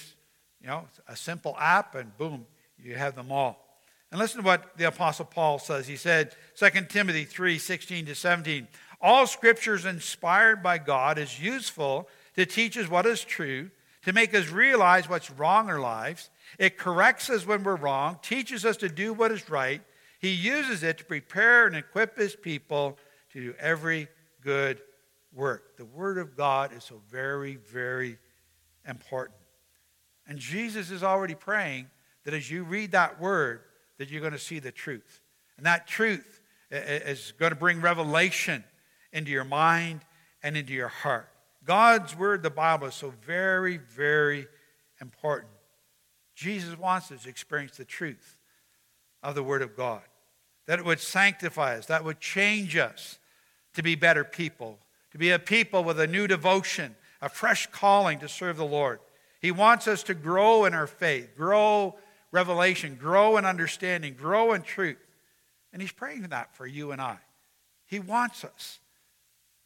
you 0.60 0.66
know, 0.66 0.84
a 1.08 1.16
simple 1.16 1.56
app, 1.58 1.94
and 1.94 2.14
boom, 2.18 2.44
you 2.78 2.96
have 2.96 3.16
them 3.16 3.32
all. 3.32 3.64
And 4.10 4.18
listen 4.18 4.40
to 4.40 4.46
what 4.46 4.76
the 4.76 4.88
Apostle 4.88 5.26
Paul 5.26 5.58
says. 5.58 5.86
He 5.86 5.96
said, 5.96 6.34
2 6.56 6.70
Timothy 6.88 7.24
3 7.24 7.58
16 7.58 8.06
to 8.06 8.14
17, 8.14 8.68
all 9.00 9.26
scripture 9.26 9.74
is 9.74 9.84
inspired 9.84 10.62
by 10.62 10.78
God, 10.78 11.18
is 11.18 11.40
useful 11.40 12.08
to 12.34 12.46
teach 12.46 12.76
us 12.76 12.88
what 12.88 13.06
is 13.06 13.22
true, 13.22 13.70
to 14.04 14.12
make 14.12 14.34
us 14.34 14.48
realize 14.48 15.08
what's 15.08 15.30
wrong 15.30 15.66
in 15.66 15.72
our 15.72 15.80
lives. 15.80 16.30
It 16.58 16.78
corrects 16.78 17.28
us 17.30 17.46
when 17.46 17.62
we're 17.62 17.76
wrong, 17.76 18.18
teaches 18.22 18.64
us 18.64 18.76
to 18.78 18.88
do 18.88 19.12
what 19.12 19.30
is 19.30 19.48
right. 19.50 19.82
He 20.18 20.30
uses 20.30 20.82
it 20.82 20.98
to 20.98 21.04
prepare 21.04 21.66
and 21.66 21.76
equip 21.76 22.16
his 22.16 22.34
people 22.34 22.98
to 23.32 23.40
do 23.40 23.54
every 23.58 24.08
good 24.42 24.80
work. 25.32 25.76
The 25.76 25.84
Word 25.84 26.18
of 26.18 26.36
God 26.36 26.72
is 26.72 26.84
so 26.84 27.00
very, 27.10 27.56
very 27.56 28.18
important. 28.88 29.38
And 30.26 30.38
Jesus 30.38 30.90
is 30.90 31.02
already 31.02 31.34
praying 31.34 31.86
that 32.24 32.34
as 32.34 32.50
you 32.50 32.64
read 32.64 32.92
that 32.92 33.20
word, 33.20 33.60
that 33.98 34.10
you're 34.10 34.20
going 34.20 34.32
to 34.32 34.38
see 34.38 34.58
the 34.58 34.72
truth. 34.72 35.20
And 35.56 35.66
that 35.66 35.86
truth 35.86 36.40
is 36.70 37.32
going 37.38 37.50
to 37.50 37.56
bring 37.56 37.80
revelation 37.80 38.64
into 39.12 39.30
your 39.30 39.44
mind 39.44 40.00
and 40.42 40.56
into 40.56 40.72
your 40.72 40.88
heart. 40.88 41.28
God's 41.64 42.16
word, 42.16 42.42
the 42.42 42.50
Bible, 42.50 42.86
is 42.86 42.94
so 42.94 43.12
very, 43.26 43.76
very 43.76 44.46
important. 45.00 45.50
Jesus 46.34 46.78
wants 46.78 47.10
us 47.10 47.24
to 47.24 47.28
experience 47.28 47.76
the 47.76 47.84
truth 47.84 48.38
of 49.22 49.34
the 49.34 49.42
Word 49.42 49.62
of 49.62 49.76
God, 49.76 50.02
that 50.66 50.78
it 50.78 50.84
would 50.84 51.00
sanctify 51.00 51.76
us, 51.76 51.86
that 51.86 52.04
would 52.04 52.20
change 52.20 52.76
us 52.76 53.18
to 53.74 53.82
be 53.82 53.96
better 53.96 54.24
people, 54.24 54.78
to 55.10 55.18
be 55.18 55.30
a 55.30 55.38
people 55.38 55.82
with 55.82 55.98
a 55.98 56.06
new 56.06 56.26
devotion, 56.26 56.94
a 57.20 57.28
fresh 57.28 57.66
calling 57.66 58.20
to 58.20 58.28
serve 58.28 58.56
the 58.56 58.64
Lord. 58.64 59.00
He 59.40 59.50
wants 59.50 59.88
us 59.88 60.02
to 60.04 60.14
grow 60.14 60.64
in 60.64 60.74
our 60.74 60.86
faith, 60.86 61.36
grow 61.36 61.96
revelation, 62.30 62.96
grow 62.96 63.36
in 63.36 63.44
understanding, 63.44 64.14
grow 64.14 64.52
in 64.52 64.62
truth. 64.62 64.98
And 65.72 65.82
He's 65.82 65.92
praying 65.92 66.22
that 66.22 66.54
for 66.54 66.66
you 66.66 66.92
and 66.92 67.00
I. 67.00 67.18
He 67.86 68.00
wants 68.00 68.44
us 68.44 68.80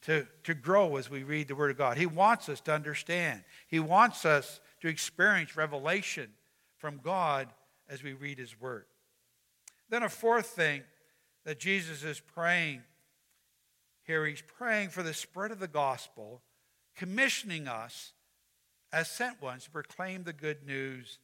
to, 0.02 0.26
to 0.44 0.54
grow 0.54 0.96
as 0.96 1.10
we 1.10 1.22
read 1.22 1.48
the 1.48 1.54
Word 1.54 1.70
of 1.70 1.78
God. 1.78 1.96
He 1.96 2.06
wants 2.06 2.48
us 2.48 2.60
to 2.62 2.74
understand. 2.74 3.42
He 3.68 3.80
wants 3.80 4.24
us 4.24 4.60
to 4.80 4.88
experience 4.88 5.56
revelation 5.56 6.30
from 6.78 7.00
God 7.02 7.48
as 7.88 8.02
we 8.02 8.12
read 8.12 8.38
His 8.38 8.60
Word. 8.60 8.86
Then, 9.90 10.02
a 10.02 10.08
fourth 10.08 10.46
thing 10.46 10.82
that 11.44 11.58
Jesus 11.58 12.02
is 12.02 12.20
praying 12.20 12.82
here, 14.04 14.26
He's 14.26 14.42
praying 14.42 14.88
for 14.88 15.02
the 15.02 15.14
spread 15.14 15.50
of 15.50 15.60
the 15.60 15.68
gospel, 15.68 16.42
commissioning 16.96 17.68
us 17.68 18.12
as 18.92 19.08
sent 19.08 19.40
ones 19.40 19.64
to 19.64 19.70
proclaim 19.70 20.24
the 20.24 20.32
good 20.32 20.66
news 20.66 21.18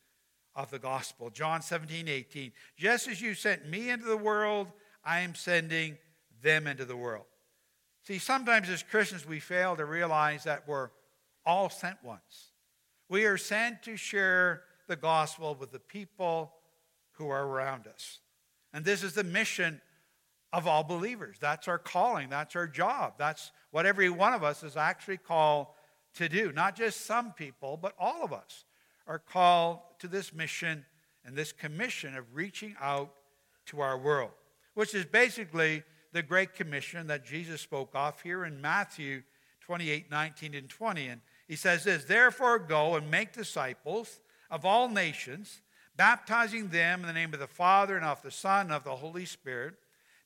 of 0.58 0.72
the 0.72 0.78
gospel. 0.78 1.30
John 1.30 1.62
17, 1.62 2.08
18. 2.08 2.52
Just 2.76 3.06
as 3.06 3.22
you 3.22 3.34
sent 3.34 3.68
me 3.68 3.90
into 3.90 4.06
the 4.06 4.16
world, 4.16 4.72
I 5.04 5.20
am 5.20 5.36
sending 5.36 5.96
them 6.42 6.66
into 6.66 6.84
the 6.84 6.96
world. 6.96 7.26
See, 8.04 8.18
sometimes 8.18 8.68
as 8.68 8.82
Christians, 8.82 9.24
we 9.24 9.38
fail 9.38 9.76
to 9.76 9.84
realize 9.84 10.44
that 10.44 10.66
we're 10.66 10.90
all 11.46 11.70
sent 11.70 11.96
once. 12.02 12.50
We 13.08 13.24
are 13.24 13.38
sent 13.38 13.84
to 13.84 13.96
share 13.96 14.64
the 14.88 14.96
gospel 14.96 15.54
with 15.54 15.70
the 15.70 15.78
people 15.78 16.52
who 17.12 17.28
are 17.28 17.46
around 17.46 17.86
us. 17.86 18.18
And 18.72 18.84
this 18.84 19.04
is 19.04 19.12
the 19.12 19.24
mission 19.24 19.80
of 20.52 20.66
all 20.66 20.82
believers. 20.82 21.36
That's 21.40 21.68
our 21.68 21.78
calling, 21.78 22.30
that's 22.30 22.56
our 22.56 22.66
job. 22.66 23.14
That's 23.16 23.52
what 23.70 23.86
every 23.86 24.10
one 24.10 24.32
of 24.32 24.42
us 24.42 24.64
is 24.64 24.76
actually 24.76 25.18
called 25.18 25.68
to 26.14 26.28
do. 26.28 26.50
Not 26.50 26.74
just 26.74 27.06
some 27.06 27.32
people, 27.32 27.76
but 27.76 27.94
all 27.96 28.24
of 28.24 28.32
us 28.32 28.64
are 29.08 29.18
called 29.18 29.80
to 29.98 30.06
this 30.06 30.32
mission 30.32 30.84
and 31.24 31.34
this 31.34 31.50
commission 31.50 32.14
of 32.14 32.24
reaching 32.34 32.76
out 32.80 33.12
to 33.66 33.80
our 33.80 33.98
world, 33.98 34.30
which 34.74 34.94
is 34.94 35.04
basically 35.04 35.82
the 36.12 36.22
Great 36.22 36.54
Commission 36.54 37.06
that 37.08 37.24
Jesus 37.24 37.60
spoke 37.60 37.90
of 37.94 38.20
here 38.22 38.44
in 38.44 38.60
Matthew 38.60 39.22
28 39.62 40.10
19 40.10 40.54
and 40.54 40.68
20. 40.68 41.06
And 41.08 41.20
he 41.46 41.56
says 41.56 41.84
this 41.84 42.04
Therefore, 42.04 42.58
go 42.58 42.96
and 42.96 43.10
make 43.10 43.32
disciples 43.32 44.20
of 44.50 44.64
all 44.64 44.88
nations, 44.88 45.60
baptizing 45.96 46.68
them 46.68 47.00
in 47.00 47.06
the 47.06 47.12
name 47.12 47.34
of 47.34 47.40
the 47.40 47.46
Father 47.46 47.96
and 47.96 48.04
of 48.04 48.22
the 48.22 48.30
Son 48.30 48.66
and 48.66 48.72
of 48.72 48.84
the 48.84 48.96
Holy 48.96 49.24
Spirit. 49.24 49.74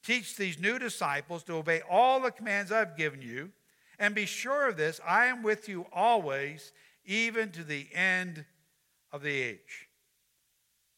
Teach 0.05 0.37
these 0.37 0.59
new 0.59 0.79
disciples 0.81 1.45
to 1.45 1.55
obey 1.55 1.81
all 1.89 2.21
the 2.21 2.33
commands 2.33 2.73
I've 2.73 2.97
given 2.97 3.23
you. 3.23 3.51
And 3.99 4.17
be 4.17 4.27
sure 4.27 4.69
of 4.69 4.77
this 4.77 5.01
I 5.07 5.27
am 5.27 5.43
with 5.43 5.69
you 5.69 5.87
always, 5.93 6.73
even 7.05 7.51
to 7.51 7.63
the 7.63 7.87
end 7.93 8.45
of 9.13 9.23
the 9.23 9.31
age. 9.31 9.89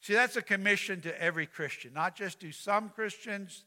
See, 0.01 0.15
that's 0.15 0.37
a 0.37 0.43
commission 0.43 1.01
to 1.03 1.23
every 1.23 1.47
Christian, 1.47 1.93
not 1.95 2.15
just 2.15 2.41
to 2.41 2.53
some 2.53 2.91
Christians, 2.91 3.65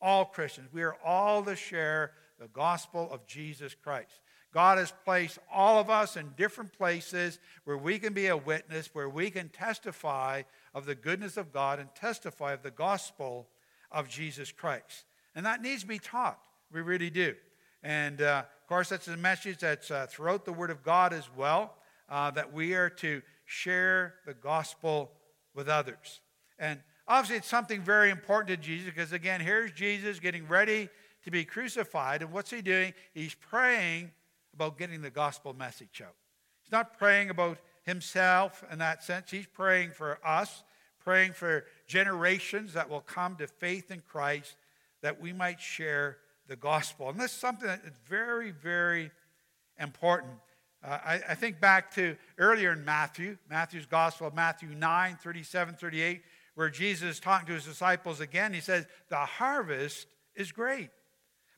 all 0.00 0.24
Christians. 0.24 0.68
We 0.72 0.82
are 0.82 0.96
all 1.04 1.42
to 1.44 1.54
share 1.54 2.12
the 2.38 2.48
gospel 2.48 3.08
of 3.10 3.26
Jesus 3.26 3.74
Christ. 3.74 4.20
God 4.52 4.78
has 4.78 4.92
placed 5.04 5.38
all 5.52 5.78
of 5.78 5.90
us 5.90 6.16
in 6.16 6.32
different 6.36 6.72
places 6.72 7.38
where 7.64 7.76
we 7.76 7.98
can 7.98 8.14
be 8.14 8.28
a 8.28 8.36
witness, 8.36 8.88
where 8.94 9.08
we 9.08 9.30
can 9.30 9.50
testify 9.50 10.42
of 10.74 10.86
the 10.86 10.94
goodness 10.94 11.36
of 11.36 11.52
God 11.52 11.78
and 11.78 11.94
testify 11.94 12.52
of 12.52 12.62
the 12.62 12.70
gospel 12.70 13.48
of 13.90 14.08
Jesus 14.08 14.50
Christ. 14.50 15.04
And 15.34 15.44
that 15.44 15.60
needs 15.60 15.82
to 15.82 15.86
be 15.86 15.98
taught. 15.98 16.40
We 16.72 16.80
really 16.80 17.10
do. 17.10 17.34
And 17.82 18.22
uh, 18.22 18.44
of 18.62 18.66
course, 18.66 18.88
that's 18.88 19.08
a 19.08 19.16
message 19.16 19.58
that's 19.58 19.90
uh, 19.90 20.06
throughout 20.08 20.44
the 20.44 20.52
Word 20.52 20.70
of 20.70 20.82
God 20.82 21.12
as 21.12 21.28
well, 21.36 21.74
uh, 22.08 22.30
that 22.30 22.52
we 22.52 22.74
are 22.74 22.88
to 22.90 23.20
share 23.46 24.16
the 24.26 24.34
gospel 24.34 25.12
with 25.54 25.68
others. 25.68 26.20
And 26.58 26.80
obviously, 27.08 27.36
it's 27.36 27.48
something 27.48 27.80
very 27.80 28.10
important 28.10 28.48
to 28.48 28.56
Jesus 28.56 28.86
because, 28.86 29.12
again, 29.12 29.40
here's 29.40 29.72
Jesus 29.72 30.20
getting 30.20 30.46
ready 30.46 30.88
to 31.24 31.30
be 31.30 31.44
crucified. 31.44 32.22
And 32.22 32.32
what's 32.32 32.50
he 32.50 32.60
doing? 32.60 32.92
He's 33.14 33.34
praying 33.34 34.10
about 34.52 34.78
getting 34.78 35.00
the 35.00 35.10
gospel 35.10 35.54
message 35.54 36.02
out. 36.04 36.14
He's 36.62 36.72
not 36.72 36.98
praying 36.98 37.30
about 37.30 37.58
himself 37.84 38.64
in 38.70 38.80
that 38.80 39.04
sense, 39.04 39.30
he's 39.30 39.46
praying 39.46 39.92
for 39.92 40.18
us, 40.26 40.64
praying 40.98 41.32
for 41.32 41.64
generations 41.86 42.72
that 42.72 42.90
will 42.90 43.00
come 43.00 43.36
to 43.36 43.46
faith 43.46 43.92
in 43.92 44.00
Christ 44.00 44.56
that 45.02 45.20
we 45.20 45.32
might 45.32 45.60
share 45.60 46.18
the 46.48 46.56
gospel. 46.56 47.08
And 47.08 47.20
this 47.20 47.30
is 47.30 47.38
something 47.38 47.68
that 47.68 47.82
is 47.84 47.92
very, 48.08 48.50
very 48.50 49.12
important. 49.78 50.32
Uh, 50.86 50.98
I, 51.04 51.20
I, 51.30 51.34
think 51.34 51.60
back 51.60 51.92
to 51.94 52.16
earlier 52.38 52.72
in 52.72 52.84
Matthew, 52.84 53.38
Matthew's 53.50 53.86
gospel, 53.86 54.30
Matthew 54.32 54.68
9, 54.68 55.18
37, 55.20 55.74
38, 55.74 56.22
where 56.54 56.70
Jesus 56.70 57.16
is 57.16 57.20
talking 57.20 57.46
to 57.48 57.54
his 57.54 57.64
disciples 57.64 58.20
again. 58.20 58.54
He 58.54 58.60
says, 58.60 58.86
The 59.08 59.16
harvest 59.16 60.06
is 60.36 60.52
great, 60.52 60.90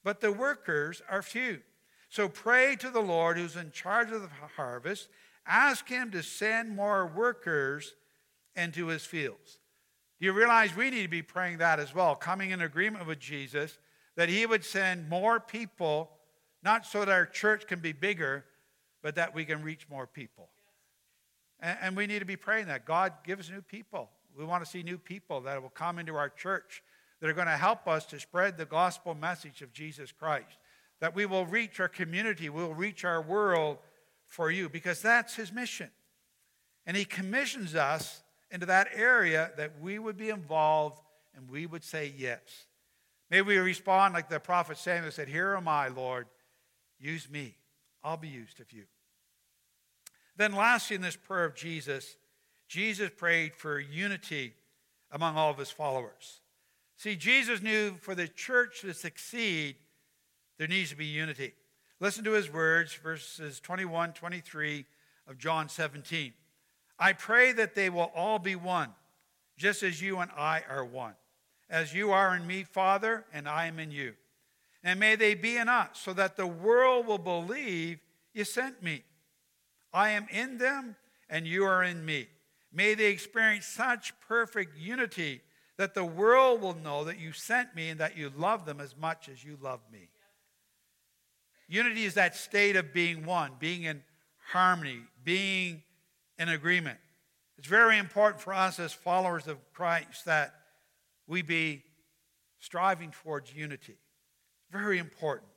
but 0.02 0.20
the 0.20 0.32
workers 0.32 1.02
are 1.10 1.22
few. 1.22 1.60
So 2.08 2.28
pray 2.28 2.74
to 2.76 2.88
the 2.88 3.00
Lord 3.00 3.36
who's 3.36 3.56
in 3.56 3.70
charge 3.70 4.10
of 4.10 4.22
the 4.22 4.30
harvest. 4.56 5.08
Ask 5.46 5.88
him 5.88 6.10
to 6.12 6.22
send 6.22 6.74
more 6.74 7.06
workers 7.06 7.94
into 8.56 8.86
his 8.86 9.04
fields. 9.04 9.58
Do 10.18 10.26
you 10.26 10.32
realize 10.32 10.74
we 10.74 10.90
need 10.90 11.02
to 11.02 11.08
be 11.08 11.22
praying 11.22 11.58
that 11.58 11.78
as 11.78 11.94
well, 11.94 12.14
coming 12.14 12.50
in 12.50 12.62
agreement 12.62 13.06
with 13.06 13.20
Jesus 13.20 13.78
that 14.16 14.28
he 14.28 14.46
would 14.46 14.64
send 14.64 15.08
more 15.08 15.38
people, 15.38 16.10
not 16.62 16.84
so 16.84 17.00
that 17.00 17.08
our 17.10 17.26
church 17.26 17.66
can 17.66 17.78
be 17.78 17.92
bigger, 17.92 18.44
but 19.08 19.14
that 19.14 19.34
we 19.34 19.46
can 19.46 19.62
reach 19.62 19.86
more 19.88 20.06
people. 20.06 20.50
And, 21.60 21.78
and 21.80 21.96
we 21.96 22.06
need 22.06 22.18
to 22.18 22.26
be 22.26 22.36
praying 22.36 22.66
that 22.66 22.84
God 22.84 23.14
gives 23.24 23.48
new 23.48 23.62
people. 23.62 24.10
We 24.36 24.44
want 24.44 24.62
to 24.62 24.70
see 24.70 24.82
new 24.82 24.98
people 24.98 25.40
that 25.40 25.62
will 25.62 25.70
come 25.70 25.98
into 25.98 26.14
our 26.14 26.28
church 26.28 26.82
that 27.18 27.30
are 27.30 27.32
going 27.32 27.46
to 27.46 27.56
help 27.56 27.88
us 27.88 28.04
to 28.04 28.20
spread 28.20 28.58
the 28.58 28.66
gospel 28.66 29.14
message 29.14 29.62
of 29.62 29.72
Jesus 29.72 30.12
Christ. 30.12 30.58
That 31.00 31.14
we 31.14 31.24
will 31.24 31.46
reach 31.46 31.80
our 31.80 31.88
community, 31.88 32.50
we'll 32.50 32.74
reach 32.74 33.02
our 33.02 33.22
world 33.22 33.78
for 34.26 34.50
you, 34.50 34.68
because 34.68 35.00
that's 35.00 35.36
his 35.36 35.54
mission. 35.54 35.88
And 36.84 36.94
he 36.94 37.06
commissions 37.06 37.74
us 37.74 38.22
into 38.50 38.66
that 38.66 38.88
area 38.94 39.52
that 39.56 39.80
we 39.80 39.98
would 39.98 40.18
be 40.18 40.28
involved 40.28 41.00
and 41.34 41.48
we 41.48 41.64
would 41.64 41.82
say 41.82 42.12
yes. 42.14 42.40
May 43.30 43.40
we 43.40 43.56
respond 43.56 44.12
like 44.12 44.28
the 44.28 44.38
prophet 44.38 44.76
Samuel 44.76 45.12
said, 45.12 45.28
Here 45.28 45.54
am 45.56 45.66
I, 45.66 45.88
Lord. 45.88 46.26
Use 47.00 47.30
me. 47.30 47.54
I'll 48.04 48.18
be 48.18 48.28
used 48.28 48.60
of 48.60 48.70
you. 48.70 48.84
Then, 50.38 50.52
lastly, 50.52 50.96
in 50.96 51.02
this 51.02 51.16
prayer 51.16 51.44
of 51.44 51.54
Jesus, 51.54 52.16
Jesus 52.66 53.10
prayed 53.14 53.54
for 53.54 53.78
unity 53.78 54.54
among 55.10 55.36
all 55.36 55.50
of 55.50 55.58
his 55.58 55.70
followers. 55.70 56.40
See, 56.96 57.14
Jesus 57.14 57.60
knew 57.60 57.96
for 58.00 58.14
the 58.14 58.26
church 58.26 58.80
to 58.80 58.94
succeed, 58.94 59.76
there 60.56 60.66
needs 60.66 60.88
to 60.90 60.96
be 60.96 61.04
unity. 61.04 61.52
Listen 62.00 62.24
to 62.24 62.32
his 62.32 62.50
words, 62.50 62.94
verses 62.94 63.60
21, 63.60 64.14
23 64.14 64.86
of 65.28 65.36
John 65.36 65.68
17. 65.68 66.32
I 66.98 67.12
pray 67.12 67.52
that 67.52 67.74
they 67.74 67.90
will 67.90 68.10
all 68.14 68.38
be 68.38 68.56
one, 68.56 68.94
just 69.58 69.82
as 69.82 70.00
you 70.00 70.18
and 70.18 70.30
I 70.34 70.62
are 70.70 70.84
one 70.84 71.14
as 71.70 71.92
you 71.92 72.10
are 72.10 72.34
in 72.34 72.46
me, 72.46 72.62
Father, 72.62 73.24
and 73.32 73.48
I 73.48 73.66
am 73.66 73.78
in 73.78 73.90
you. 73.90 74.14
And 74.82 74.98
may 74.98 75.16
they 75.16 75.34
be 75.34 75.56
in 75.56 75.68
us, 75.68 75.90
so 75.94 76.12
that 76.14 76.36
the 76.36 76.46
world 76.46 77.06
will 77.06 77.18
believe 77.18 77.98
you 78.32 78.44
sent 78.44 78.82
me. 78.82 79.02
I 79.98 80.10
am 80.10 80.28
in 80.30 80.58
them, 80.58 80.94
and 81.28 81.44
you 81.44 81.64
are 81.64 81.82
in 81.82 82.04
me. 82.04 82.28
May 82.72 82.94
they 82.94 83.06
experience 83.06 83.66
such 83.66 84.12
perfect 84.28 84.78
unity 84.78 85.40
that 85.76 85.94
the 85.94 86.04
world 86.04 86.62
will 86.62 86.76
know 86.76 87.02
that 87.02 87.18
you 87.18 87.32
sent 87.32 87.74
me 87.74 87.88
and 87.88 87.98
that 87.98 88.16
you 88.16 88.30
love 88.36 88.64
them 88.64 88.80
as 88.80 88.96
much 88.96 89.28
as 89.28 89.42
you 89.42 89.58
love 89.60 89.80
me. 89.92 90.08
Unity 91.66 92.04
is 92.04 92.14
that 92.14 92.36
state 92.36 92.76
of 92.76 92.94
being 92.94 93.26
one, 93.26 93.54
being 93.58 93.82
in 93.82 94.04
harmony, 94.52 95.00
being 95.24 95.82
in 96.38 96.48
agreement. 96.48 96.98
It's 97.58 97.66
very 97.66 97.98
important 97.98 98.40
for 98.40 98.54
us 98.54 98.78
as 98.78 98.92
followers 98.92 99.48
of 99.48 99.58
Christ 99.72 100.26
that 100.26 100.54
we 101.26 101.42
be 101.42 101.82
striving 102.60 103.10
towards 103.10 103.52
unity. 103.52 103.96
Very 104.70 104.98
important. 104.98 105.50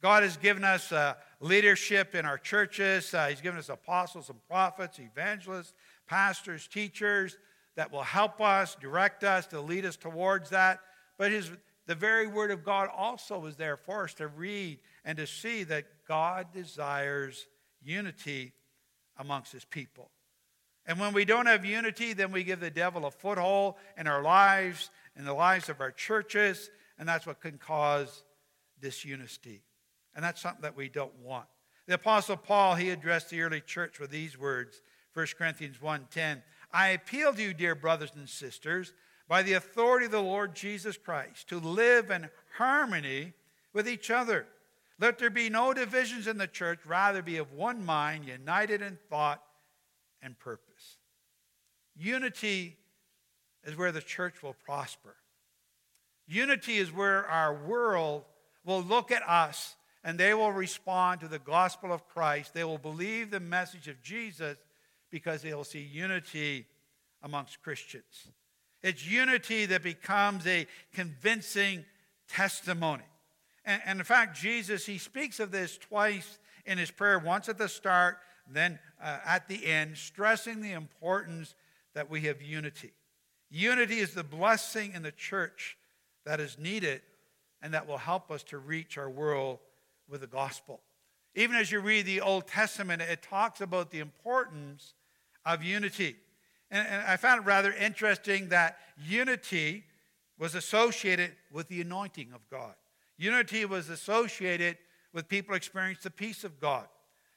God 0.00 0.22
has 0.22 0.38
given 0.38 0.64
us 0.64 0.90
uh, 0.90 1.14
leadership 1.42 2.14
in 2.14 2.24
our 2.24 2.38
churches. 2.38 3.12
Uh, 3.12 3.26
he's 3.26 3.40
given 3.40 3.58
us 3.58 3.68
apostles 3.68 4.30
and 4.30 4.38
prophets, 4.48 4.98
evangelists, 4.98 5.74
pastors, 6.06 6.66
teachers 6.66 7.36
that 7.74 7.92
will 7.92 8.02
help 8.02 8.40
us, 8.40 8.76
direct 8.80 9.24
us, 9.24 9.46
to 9.48 9.60
lead 9.60 9.84
us 9.84 9.96
towards 9.96 10.50
that. 10.50 10.80
But 11.18 11.32
his, 11.32 11.50
the 11.86 11.94
very 11.94 12.26
word 12.26 12.50
of 12.50 12.64
God 12.64 12.88
also 12.96 13.44
is 13.46 13.56
there 13.56 13.76
for 13.76 14.04
us 14.04 14.14
to 14.14 14.28
read 14.28 14.78
and 15.04 15.18
to 15.18 15.26
see 15.26 15.64
that 15.64 15.84
God 16.06 16.52
desires 16.52 17.46
unity 17.82 18.52
amongst 19.18 19.52
his 19.52 19.64
people. 19.64 20.10
And 20.86 20.98
when 20.98 21.12
we 21.12 21.24
don't 21.24 21.46
have 21.46 21.64
unity, 21.64 22.12
then 22.12 22.32
we 22.32 22.44
give 22.44 22.60
the 22.60 22.70
devil 22.70 23.04
a 23.06 23.10
foothold 23.10 23.74
in 23.96 24.06
our 24.06 24.22
lives, 24.22 24.90
in 25.16 25.24
the 25.24 25.34
lives 25.34 25.68
of 25.68 25.80
our 25.80 25.92
churches, 25.92 26.70
and 26.98 27.08
that's 27.08 27.26
what 27.26 27.40
can 27.40 27.58
cause 27.58 28.22
disunity. 28.80 29.62
And 30.14 30.24
that's 30.24 30.40
something 30.40 30.62
that 30.62 30.76
we 30.76 30.88
don't 30.88 31.14
want. 31.16 31.46
The 31.86 31.94
apostle 31.94 32.36
Paul, 32.36 32.74
he 32.74 32.90
addressed 32.90 33.30
the 33.30 33.42
early 33.42 33.60
church 33.60 33.98
with 33.98 34.10
these 34.10 34.38
words, 34.38 34.82
1 35.14 35.36
Corinthians 35.36 35.80
1:10. 35.80 36.42
I 36.72 36.88
appeal 36.88 37.34
to 37.34 37.42
you, 37.42 37.54
dear 37.54 37.74
brothers 37.74 38.12
and 38.14 38.28
sisters, 38.28 38.92
by 39.28 39.42
the 39.42 39.54
authority 39.54 40.06
of 40.06 40.12
the 40.12 40.22
Lord 40.22 40.54
Jesus 40.54 40.96
Christ, 40.96 41.48
to 41.48 41.58
live 41.58 42.10
in 42.10 42.30
harmony 42.56 43.32
with 43.72 43.88
each 43.88 44.10
other. 44.10 44.46
Let 44.98 45.18
there 45.18 45.30
be 45.30 45.50
no 45.50 45.74
divisions 45.74 46.26
in 46.26 46.38
the 46.38 46.46
church, 46.46 46.80
rather 46.86 47.22
be 47.22 47.38
of 47.38 47.52
one 47.52 47.84
mind, 47.84 48.26
united 48.26 48.82
in 48.82 48.98
thought 49.08 49.42
and 50.20 50.38
purpose. 50.38 50.98
Unity 51.96 52.78
is 53.64 53.76
where 53.76 53.92
the 53.92 54.00
church 54.00 54.42
will 54.42 54.54
prosper. 54.54 55.16
Unity 56.26 56.78
is 56.78 56.92
where 56.92 57.26
our 57.26 57.54
world 57.54 58.24
will 58.64 58.82
look 58.82 59.10
at 59.10 59.28
us 59.28 59.74
and 60.04 60.18
they 60.18 60.34
will 60.34 60.52
respond 60.52 61.20
to 61.20 61.28
the 61.28 61.38
gospel 61.38 61.92
of 61.92 62.08
Christ. 62.08 62.54
They 62.54 62.64
will 62.64 62.78
believe 62.78 63.30
the 63.30 63.40
message 63.40 63.88
of 63.88 64.02
Jesus 64.02 64.56
because 65.10 65.42
they 65.42 65.54
will 65.54 65.64
see 65.64 65.80
unity 65.80 66.66
amongst 67.22 67.62
Christians. 67.62 68.28
It's 68.82 69.06
unity 69.06 69.66
that 69.66 69.82
becomes 69.82 70.46
a 70.46 70.66
convincing 70.92 71.84
testimony. 72.28 73.04
And, 73.64 73.80
and, 73.86 73.98
in 74.00 74.04
fact, 74.04 74.36
Jesus, 74.36 74.86
he 74.86 74.98
speaks 74.98 75.38
of 75.38 75.52
this 75.52 75.78
twice 75.78 76.38
in 76.66 76.78
his 76.78 76.90
prayer, 76.90 77.18
once 77.18 77.48
at 77.48 77.58
the 77.58 77.68
start 77.68 78.18
then 78.50 78.78
uh, 79.02 79.18
at 79.24 79.48
the 79.48 79.66
end, 79.66 79.96
stressing 79.96 80.60
the 80.60 80.72
importance 80.72 81.54
that 81.94 82.10
we 82.10 82.22
have 82.22 82.42
unity. 82.42 82.92
Unity 83.50 83.98
is 83.98 84.14
the 84.14 84.24
blessing 84.24 84.92
in 84.94 85.02
the 85.02 85.12
church 85.12 85.76
that 86.24 86.40
is 86.40 86.58
needed 86.58 87.02
and 87.60 87.74
that 87.74 87.86
will 87.86 87.98
help 87.98 88.30
us 88.30 88.42
to 88.44 88.58
reach 88.58 88.98
our 88.98 89.10
world 89.10 89.58
with 90.12 90.20
the 90.20 90.26
gospel. 90.28 90.82
Even 91.34 91.56
as 91.56 91.72
you 91.72 91.80
read 91.80 92.04
the 92.04 92.20
Old 92.20 92.46
Testament, 92.46 93.00
it 93.00 93.22
talks 93.22 93.62
about 93.62 93.90
the 93.90 93.98
importance 93.98 94.94
of 95.46 95.64
unity. 95.64 96.16
And, 96.70 96.86
and 96.86 97.02
I 97.06 97.16
found 97.16 97.40
it 97.40 97.46
rather 97.46 97.72
interesting 97.72 98.50
that 98.50 98.76
unity 99.02 99.84
was 100.38 100.54
associated 100.54 101.32
with 101.50 101.68
the 101.68 101.80
anointing 101.80 102.28
of 102.34 102.48
God. 102.50 102.74
Unity 103.16 103.64
was 103.64 103.88
associated 103.88 104.76
with 105.14 105.28
people 105.28 105.54
experiencing 105.54 106.02
the 106.04 106.10
peace 106.10 106.44
of 106.44 106.60
God. 106.60 106.86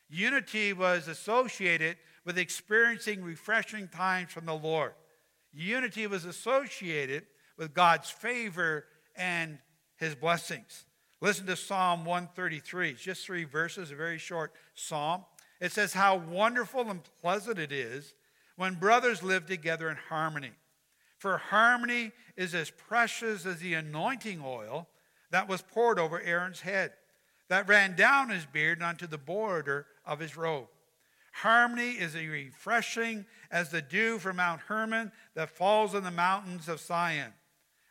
Unity 0.10 0.74
was 0.74 1.08
associated 1.08 1.98
with 2.26 2.38
experiencing 2.38 3.24
refreshing 3.24 3.88
times 3.88 4.32
from 4.32 4.46
the 4.46 4.54
Lord. 4.54 4.94
Unity 5.54 6.08
was 6.08 6.26
associated 6.26 7.24
with 7.58 7.74
God's 7.74 8.10
favor 8.10 8.86
and 9.16 9.60
his 9.98 10.16
blessings. 10.16 10.85
Listen 11.22 11.46
to 11.48 11.56
Psalm 11.56 12.06
133. 12.06 12.92
It's 12.92 13.02
just 13.02 13.26
three 13.26 13.46
verses, 13.46 13.92
a 13.92 13.96
very 13.96 14.18
short 14.18 14.54
psalm. 14.74 15.24
It 15.62 15.72
says, 15.72 15.94
How 15.94 16.18
wonderful 16.18 16.90
and 16.90 17.02
pleasant 17.22 17.58
it 17.58 17.72
is 17.72 18.14
when 18.58 18.76
brothers 18.76 19.24
live 19.24 19.46
together 19.46 19.90
in 19.90 19.98
harmony. 20.10 20.52
For 21.18 21.38
harmony 21.38 22.12
is 22.36 22.54
as 22.54 22.70
precious 22.70 23.46
as 23.46 23.60
the 23.60 23.74
anointing 23.74 24.42
oil 24.46 24.88
that 25.32 25.48
was 25.48 25.62
poured 25.62 25.98
over 25.98 26.22
Aaron's 26.22 26.62
head, 26.62 26.94
that 27.48 27.68
ran 27.68 27.96
down 27.96 28.30
his 28.30 28.46
beard 28.46 28.80
and 28.80 28.86
onto 28.86 29.08
the 29.08 29.18
border 29.18 29.88
of 30.06 30.20
his 30.20 30.36
robe. 30.36 30.68
Harmony 31.32 31.92
is 31.92 32.16
as 32.16 32.26
refreshing 32.26 33.26
as 33.52 33.70
the 33.70 33.82
dew 33.82 34.20
from 34.20 34.38
Mount 34.38 34.62
Hermon 34.62 35.12
that 35.34 35.50
falls 35.50 35.94
on 35.94 36.04
the 36.04 36.12
mountains 36.12 36.70
of 36.70 36.80
Zion. 36.80 37.34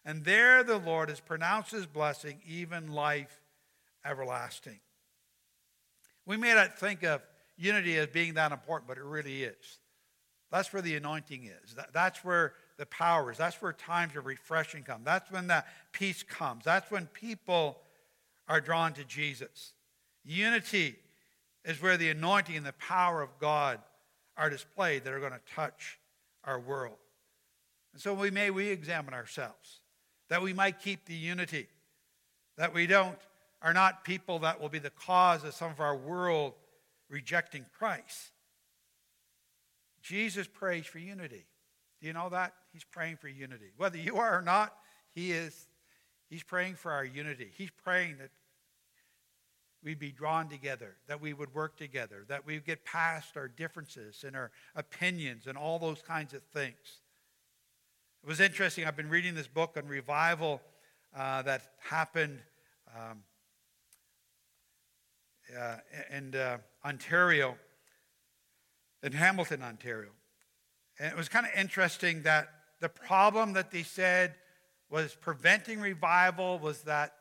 And 0.04 0.24
there 0.24 0.62
the 0.62 0.78
Lord 0.78 1.08
has 1.08 1.20
pronounced 1.20 1.70
his 1.70 1.86
blessing, 1.86 2.40
even 2.46 2.92
life 2.92 3.40
everlasting. 4.04 4.80
We 6.26 6.36
may 6.36 6.54
not 6.54 6.78
think 6.78 7.02
of 7.02 7.22
unity 7.56 7.96
as 7.96 8.08
being 8.08 8.34
that 8.34 8.52
important, 8.52 8.88
but 8.88 8.98
it 8.98 9.04
really 9.04 9.44
is. 9.44 9.78
That's 10.50 10.72
where 10.72 10.82
the 10.82 10.94
anointing 10.96 11.44
is. 11.44 11.74
That's 11.92 12.22
where 12.24 12.54
the 12.76 12.86
power 12.86 13.32
is. 13.32 13.38
That's 13.38 13.60
where 13.60 13.72
times 13.72 14.14
of 14.16 14.26
refreshing 14.26 14.82
come. 14.82 15.02
That's 15.04 15.30
when 15.30 15.46
the 15.46 15.64
peace 15.92 16.22
comes. 16.22 16.64
That's 16.64 16.90
when 16.90 17.06
people 17.06 17.78
are 18.46 18.60
drawn 18.60 18.92
to 18.94 19.04
Jesus. 19.04 19.72
Unity 20.24 20.96
is 21.64 21.80
where 21.80 21.96
the 21.96 22.10
anointing 22.10 22.56
and 22.56 22.66
the 22.66 22.74
power 22.74 23.22
of 23.22 23.30
God 23.38 23.80
are 24.36 24.50
displayed 24.50 25.04
that 25.04 25.12
are 25.12 25.20
going 25.20 25.32
to 25.32 25.54
touch 25.54 25.98
our 26.44 26.60
world. 26.60 26.96
And 27.92 28.02
so 28.02 28.12
we 28.12 28.30
may 28.30 28.50
we 28.50 28.68
examine 28.68 29.14
ourselves 29.14 29.80
that 30.28 30.42
we 30.42 30.52
might 30.52 30.80
keep 30.80 31.04
the 31.06 31.14
unity, 31.14 31.68
that 32.56 32.74
we 32.74 32.86
don't 32.86 33.18
are 33.62 33.72
not 33.72 34.04
people 34.04 34.40
that 34.40 34.60
will 34.60 34.68
be 34.68 34.78
the 34.78 34.90
cause 34.90 35.42
of 35.42 35.54
some 35.54 35.70
of 35.70 35.80
our 35.80 35.96
world 35.96 36.52
rejecting 37.08 37.64
Christ. 37.78 38.32
Jesus 40.02 40.46
prays 40.46 40.84
for 40.84 40.98
unity. 40.98 41.46
Do 42.00 42.06
you 42.06 42.12
know 42.12 42.28
that? 42.28 42.52
He's 42.72 42.84
praying 42.84 43.16
for 43.16 43.28
unity. 43.28 43.72
Whether 43.78 43.96
you 43.96 44.18
are 44.18 44.38
or 44.38 44.42
not, 44.42 44.74
he 45.14 45.32
is 45.32 45.66
he's 46.28 46.42
praying 46.42 46.74
for 46.74 46.92
our 46.92 47.04
unity. 47.04 47.50
He's 47.56 47.70
praying 47.70 48.18
that 48.18 48.30
we'd 49.82 49.98
be 49.98 50.12
drawn 50.12 50.48
together, 50.48 50.96
that 51.06 51.20
we 51.20 51.32
would 51.32 51.54
work 51.54 51.76
together, 51.76 52.24
that 52.28 52.46
we 52.46 52.54
would 52.54 52.64
get 52.64 52.84
past 52.84 53.36
our 53.36 53.48
differences 53.48 54.24
and 54.26 54.36
our 54.36 54.50
opinions 54.74 55.46
and 55.46 55.56
all 55.56 55.78
those 55.78 56.02
kinds 56.02 56.34
of 56.34 56.42
things. 56.42 57.00
It 58.24 58.28
was 58.28 58.40
interesting. 58.40 58.86
I've 58.86 58.96
been 58.96 59.10
reading 59.10 59.34
this 59.34 59.48
book 59.48 59.76
on 59.76 59.86
revival 59.86 60.62
uh, 61.14 61.42
that 61.42 61.60
happened 61.78 62.38
um, 62.96 63.18
uh, 65.54 65.76
in 66.10 66.34
uh, 66.34 66.56
Ontario, 66.86 67.58
in 69.02 69.12
Hamilton, 69.12 69.62
Ontario. 69.62 70.08
And 70.98 71.12
it 71.12 71.16
was 71.18 71.28
kind 71.28 71.44
of 71.44 71.52
interesting 71.54 72.22
that 72.22 72.48
the 72.80 72.88
problem 72.88 73.52
that 73.52 73.70
they 73.70 73.82
said 73.82 74.36
was 74.88 75.14
preventing 75.14 75.82
revival 75.82 76.58
was 76.58 76.80
that 76.84 77.12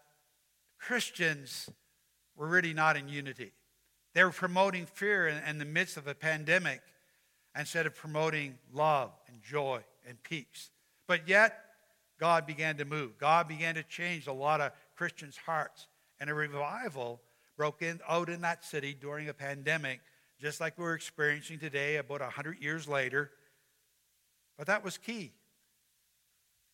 Christians 0.80 1.70
were 2.38 2.48
really 2.48 2.74
not 2.74 2.96
in 2.96 3.10
unity. 3.10 3.52
They 4.14 4.24
were 4.24 4.32
promoting 4.32 4.86
fear 4.86 5.28
in, 5.28 5.44
in 5.44 5.58
the 5.58 5.66
midst 5.66 5.98
of 5.98 6.08
a 6.08 6.16
pandemic 6.16 6.80
instead 7.60 7.88
of 7.88 7.94
promoting 7.94 8.58
love 8.72 9.12
and 9.28 9.42
joy 9.44 9.82
and 10.08 10.24
peace. 10.24 10.70
But 11.08 11.28
yet, 11.28 11.60
God 12.20 12.46
began 12.46 12.78
to 12.78 12.86
move. 12.86 13.18
God 13.18 13.48
began 13.48 13.76
to 13.76 13.84
change 13.84 14.28
a 14.28 14.34
lot 14.34 14.62
of 14.62 14.72
Christians' 14.96 15.38
hearts. 15.38 15.88
And 16.20 16.30
a 16.30 16.34
revival 16.34 17.22
broke 17.58 17.82
in, 17.82 18.00
out 18.08 18.30
in 18.30 18.42
that 18.42 18.64
city 18.64 18.96
during 19.00 19.30
a 19.30 19.34
pandemic, 19.34 20.00
just 20.40 20.62
like 20.62 20.78
we're 20.78 20.94
experiencing 20.94 21.60
today, 21.60 21.98
about 21.98 22.22
100 22.22 22.62
years 22.62 22.88
later. 22.88 23.32
But 24.58 24.68
that 24.68 24.84
was 24.84 24.98
key. 24.98 25.34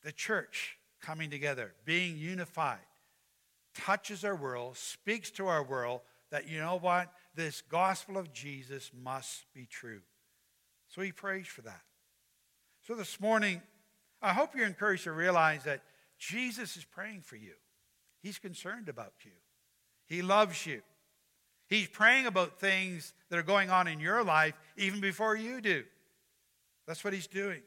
The 0.04 0.12
church 0.12 0.78
coming 1.02 1.30
together, 1.30 1.74
being 1.86 2.18
unified, 2.18 2.80
touches 3.74 4.24
our 4.24 4.36
world, 4.36 4.78
speaks 4.78 5.32
to 5.32 5.48
our 5.48 5.64
world 5.64 6.02
that, 6.32 6.48
you 6.48 6.60
know 6.60 6.78
what, 6.78 7.12
this 7.36 7.62
gospel 7.62 8.18
of 8.18 8.32
Jesus 8.32 8.92
must 8.94 9.46
be 9.54 9.66
true. 9.66 10.02
So 10.90 11.02
he 11.02 11.12
prays 11.12 11.48
for 11.48 11.62
that. 11.62 11.82
So 12.86 12.96
this 12.96 13.20
morning, 13.20 13.62
I 14.22 14.34
hope 14.34 14.56
you're 14.56 14.68
encouraged 14.68 15.06
to 15.06 15.12
realize 15.12 15.64
that 15.64 15.82
Jesus 16.18 16.76
is 16.76 16.84
praying 16.84 17.22
for 17.22 17.36
you. 17.36 17.54
He's 18.22 18.38
concerned 18.38 18.90
about 18.90 19.14
you. 19.24 19.32
He 20.06 20.22
loves 20.22 20.66
you. 20.66 20.82
He's 21.68 21.88
praying 21.88 22.26
about 22.26 22.60
things 22.60 23.14
that 23.30 23.38
are 23.38 23.44
going 23.44 23.70
on 23.70 23.88
in 23.88 24.00
your 24.00 24.24
life 24.24 24.56
even 24.76 25.00
before 25.00 25.36
you 25.38 25.62
do. 25.62 25.84
That's 26.88 27.04
what 27.04 27.14
he's 27.14 27.28
doing. 27.28 27.62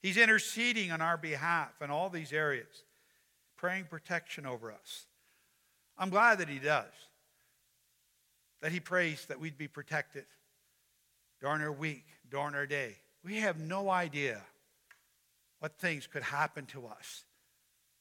He's 0.00 0.16
interceding 0.16 0.92
on 0.92 1.00
our 1.00 1.16
behalf 1.16 1.70
in 1.82 1.90
all 1.90 2.08
these 2.08 2.32
areas, 2.32 2.84
praying 3.56 3.86
protection 3.90 4.46
over 4.46 4.72
us. 4.72 5.06
I'm 5.98 6.10
glad 6.10 6.38
that 6.38 6.48
he 6.48 6.58
does, 6.58 6.92
that 8.60 8.72
he 8.72 8.80
prays 8.80 9.26
that 9.26 9.40
we'd 9.40 9.58
be 9.58 9.68
protected 9.68 10.24
during 11.40 11.60
our 11.60 11.72
week, 11.72 12.04
during 12.30 12.54
our 12.54 12.66
day. 12.66 12.96
We 13.24 13.36
have 13.38 13.58
no 13.58 13.90
idea 13.90 14.40
what 15.62 15.78
things 15.78 16.08
could 16.08 16.24
happen 16.24 16.66
to 16.66 16.88
us. 16.88 17.22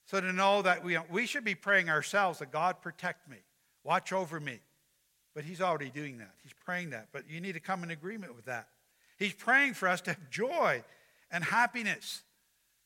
So 0.08 0.20
to 0.20 0.34
know 0.34 0.64
that 0.64 0.84
we, 0.84 0.98
we 1.12 1.28
should 1.28 1.44
be 1.44 1.54
praying 1.54 1.92
ourselves 1.92 2.40
that 2.40 2.52
God 2.52 2.82
protect 2.82 3.30
me, 3.30 3.38
watch 3.84 4.12
over 4.12 4.40
me. 4.40 4.62
But 5.36 5.44
he's 5.44 5.62
already 5.62 5.92
doing 5.92 6.18
that. 6.18 6.32
He's 6.42 6.56
praying 6.66 6.90
that. 6.90 7.10
But 7.14 7.30
you 7.30 7.40
need 7.40 7.54
to 7.54 7.60
come 7.60 7.84
in 7.84 7.92
agreement 7.92 8.36
with 8.36 8.46
that. 8.46 8.68
He's 9.20 9.34
praying 9.34 9.76
for 9.76 9.88
us 9.88 10.02
to 10.02 10.10
have 10.14 10.30
joy 10.32 10.84
and 11.30 11.44
happiness. 11.44 12.24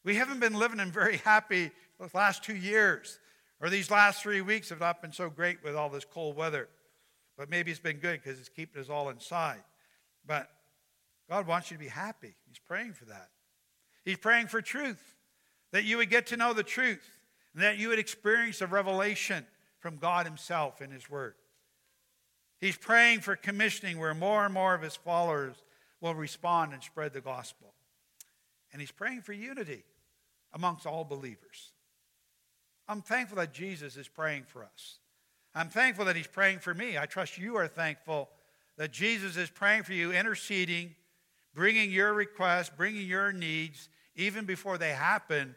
We 0.04 0.16
haven't 0.16 0.42
been 0.42 0.54
living 0.54 0.82
in 0.82 0.92
very 0.92 1.18
happy 1.18 1.72
the 1.98 2.10
last 2.14 2.44
two 2.44 2.58
years, 2.58 3.18
or 3.62 3.70
these 3.70 3.90
last 3.90 4.22
three 4.22 4.42
weeks 4.42 4.68
have 4.70 4.82
not 4.82 5.02
been 5.02 5.14
so 5.14 5.30
great 5.30 5.64
with 5.64 5.78
all 5.78 5.88
this 5.88 6.04
cold 6.04 6.36
weather. 6.36 6.68
But 7.38 7.50
maybe 7.50 7.72
it's 7.72 7.80
been 7.80 8.00
good 8.00 8.22
because 8.22 8.42
it's 8.42 8.50
keeping 8.50 8.82
us 8.82 8.90
all 8.90 9.08
inside. 9.08 9.64
But 10.28 10.50
God 11.30 11.48
wants 11.48 11.72
you 11.72 11.78
to 11.78 11.84
be 11.84 11.90
happy. 11.90 12.36
He's 12.46 12.60
praying 12.60 12.92
for 12.92 13.06
that. 13.06 13.30
He's 14.06 14.18
praying 14.18 14.48
for 14.48 14.62
truth, 14.62 15.16
that 15.72 15.84
you 15.84 15.98
would 15.98 16.10
get 16.10 16.28
to 16.28 16.38
know 16.38 16.54
the 16.54 16.64
truth, 16.64 17.10
and 17.54 17.64
that 17.64 17.78
you 17.78 17.90
would 17.90 18.00
experience 18.00 18.62
a 18.62 18.68
revelation 18.68 19.46
from 19.80 19.98
God 19.98 20.26
Himself 20.26 20.82
in 20.82 20.92
His 20.92 21.10
Word. 21.10 21.34
He's 22.62 22.78
praying 22.78 23.22
for 23.22 23.36
commissioning 23.36 24.00
where 24.00 24.14
more 24.14 24.46
and 24.46 24.54
more 24.54 24.74
of 24.76 24.82
His 24.82 24.96
followers 24.96 25.56
will 26.00 26.16
respond 26.16 26.74
and 26.74 26.84
spread 26.84 27.14
the 27.14 27.22
gospel. 27.22 27.74
And 28.72 28.80
He's 28.80 28.92
praying 28.92 29.22
for 29.22 29.34
unity 29.34 29.84
amongst 30.54 30.86
all 30.86 31.04
believers. 31.04 31.72
I'm 32.88 33.02
thankful 33.02 33.38
that 33.38 33.54
Jesus 33.54 33.98
is 33.98 34.08
praying 34.08 34.44
for 34.44 34.64
us. 34.64 35.00
I'm 35.56 35.70
thankful 35.70 36.06
that 36.06 36.16
He's 36.16 36.28
praying 36.28 36.60
for 36.60 36.74
me. 36.74 36.98
I 36.98 37.06
trust 37.06 37.38
you 37.38 37.56
are 37.56 37.68
thankful 37.68 38.30
that 38.78 38.92
Jesus 38.92 39.38
is 39.38 39.50
praying 39.50 39.84
for 39.84 39.94
you, 39.94 40.12
interceding, 40.12 40.94
bringing 41.54 41.90
your 41.90 42.14
requests, 42.14 42.70
bringing 42.70 43.08
your 43.08 43.32
needs, 43.32 43.90
even 44.16 44.46
before 44.46 44.78
they 44.78 44.92
happen, 44.92 45.56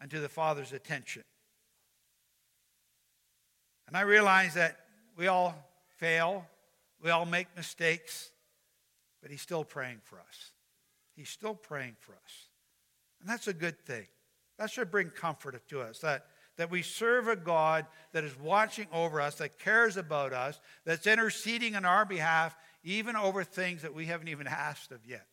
unto 0.00 0.20
the 0.20 0.28
Father's 0.28 0.72
attention. 0.72 1.24
And 3.86 3.96
I 3.96 4.02
realize 4.02 4.54
that 4.54 4.76
we 5.16 5.28
all 5.28 5.54
fail, 5.98 6.46
we 7.02 7.10
all 7.10 7.26
make 7.26 7.46
mistakes, 7.56 8.30
but 9.22 9.30
He's 9.30 9.40
still 9.42 9.64
praying 9.64 10.00
for 10.02 10.18
us. 10.18 10.52
He's 11.16 11.28
still 11.28 11.54
praying 11.54 11.96
for 12.00 12.12
us. 12.12 12.48
And 13.20 13.28
that's 13.28 13.46
a 13.46 13.54
good 13.54 13.78
thing. 13.86 14.06
That 14.58 14.70
should 14.70 14.90
bring 14.90 15.10
comfort 15.10 15.60
to 15.68 15.80
us 15.80 16.00
that, 16.00 16.26
that 16.56 16.70
we 16.70 16.82
serve 16.82 17.28
a 17.28 17.36
God 17.36 17.86
that 18.12 18.24
is 18.24 18.38
watching 18.38 18.86
over 18.92 19.20
us, 19.20 19.36
that 19.36 19.58
cares 19.58 19.96
about 19.96 20.32
us, 20.32 20.60
that's 20.84 21.06
interceding 21.06 21.76
on 21.76 21.84
our 21.84 22.04
behalf, 22.04 22.56
even 22.82 23.16
over 23.16 23.44
things 23.44 23.82
that 23.82 23.94
we 23.94 24.06
haven't 24.06 24.28
even 24.28 24.46
asked 24.46 24.92
of 24.92 25.06
yet. 25.06 25.26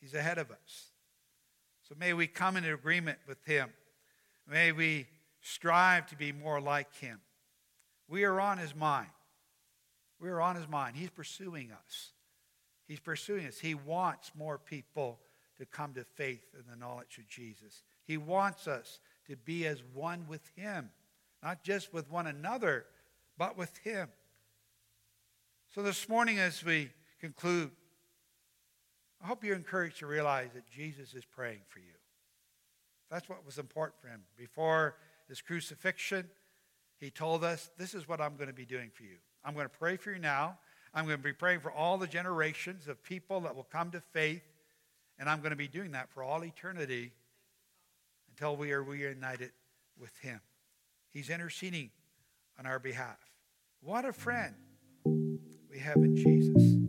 He's 0.00 0.14
ahead 0.14 0.38
of 0.38 0.50
us. 0.50 0.92
So 1.88 1.94
may 1.98 2.12
we 2.12 2.26
come 2.26 2.56
into 2.56 2.74
agreement 2.74 3.18
with 3.28 3.44
him. 3.44 3.70
May 4.48 4.72
we 4.72 5.06
strive 5.40 6.06
to 6.08 6.16
be 6.16 6.32
more 6.32 6.60
like 6.60 6.92
him. 6.96 7.20
We 8.08 8.24
are 8.24 8.40
on 8.40 8.58
his 8.58 8.74
mind. 8.74 9.08
We're 10.20 10.40
on 10.40 10.56
his 10.56 10.68
mind. 10.68 10.96
He's 10.96 11.10
pursuing 11.10 11.70
us. 11.70 12.12
He's 12.88 13.00
pursuing 13.00 13.46
us. 13.46 13.58
He 13.58 13.74
wants 13.74 14.32
more 14.36 14.58
people 14.58 15.20
to 15.58 15.66
come 15.66 15.94
to 15.94 16.04
faith 16.04 16.44
in 16.54 16.64
the 16.70 16.76
knowledge 16.76 17.18
of 17.18 17.28
Jesus. 17.28 17.82
He 18.04 18.16
wants 18.16 18.66
us 18.66 19.00
to 19.28 19.36
be 19.36 19.66
as 19.66 19.82
one 19.92 20.26
with 20.28 20.42
him, 20.56 20.90
not 21.42 21.62
just 21.62 21.92
with 21.92 22.10
one 22.10 22.26
another, 22.26 22.86
but 23.38 23.56
with 23.56 23.76
him. 23.78 24.08
So 25.74 25.82
this 25.82 26.08
morning, 26.08 26.38
as 26.38 26.64
we 26.64 26.90
conclude, 27.20 27.70
I 29.22 29.26
hope 29.26 29.44
you're 29.44 29.56
encouraged 29.56 29.98
to 29.98 30.06
realize 30.06 30.50
that 30.54 30.68
Jesus 30.68 31.14
is 31.14 31.24
praying 31.24 31.60
for 31.68 31.78
you. 31.78 31.94
That's 33.10 33.28
what 33.28 33.44
was 33.44 33.58
important 33.58 34.00
for 34.00 34.08
him. 34.08 34.22
Before 34.36 34.96
his 35.28 35.40
crucifixion, 35.40 36.28
he 36.98 37.10
told 37.10 37.44
us, 37.44 37.70
This 37.78 37.94
is 37.94 38.08
what 38.08 38.20
I'm 38.20 38.36
going 38.36 38.48
to 38.48 38.54
be 38.54 38.66
doing 38.66 38.90
for 38.92 39.04
you. 39.04 39.16
I'm 39.44 39.54
going 39.54 39.66
to 39.66 39.78
pray 39.78 39.96
for 39.96 40.10
you 40.12 40.18
now. 40.18 40.58
I'm 40.92 41.04
going 41.04 41.18
to 41.18 41.22
be 41.22 41.32
praying 41.32 41.60
for 41.60 41.70
all 41.70 41.98
the 41.98 42.06
generations 42.06 42.88
of 42.88 43.02
people 43.02 43.40
that 43.42 43.54
will 43.54 43.66
come 43.70 43.90
to 43.90 44.00
faith. 44.00 44.42
And 45.18 45.28
I'm 45.28 45.38
going 45.38 45.50
to 45.50 45.56
be 45.56 45.68
doing 45.68 45.92
that 45.92 46.10
for 46.10 46.22
all 46.22 46.44
eternity 46.44 47.12
until 48.30 48.56
we 48.56 48.72
are 48.72 48.82
reunited 48.82 49.52
with 49.98 50.16
him. 50.18 50.40
He's 51.12 51.30
interceding 51.30 51.90
on 52.58 52.66
our 52.66 52.78
behalf. 52.78 53.18
What 53.80 54.04
a 54.04 54.12
friend 54.12 54.54
we 55.04 55.78
have 55.78 55.96
in 55.96 56.16
Jesus. 56.16 56.85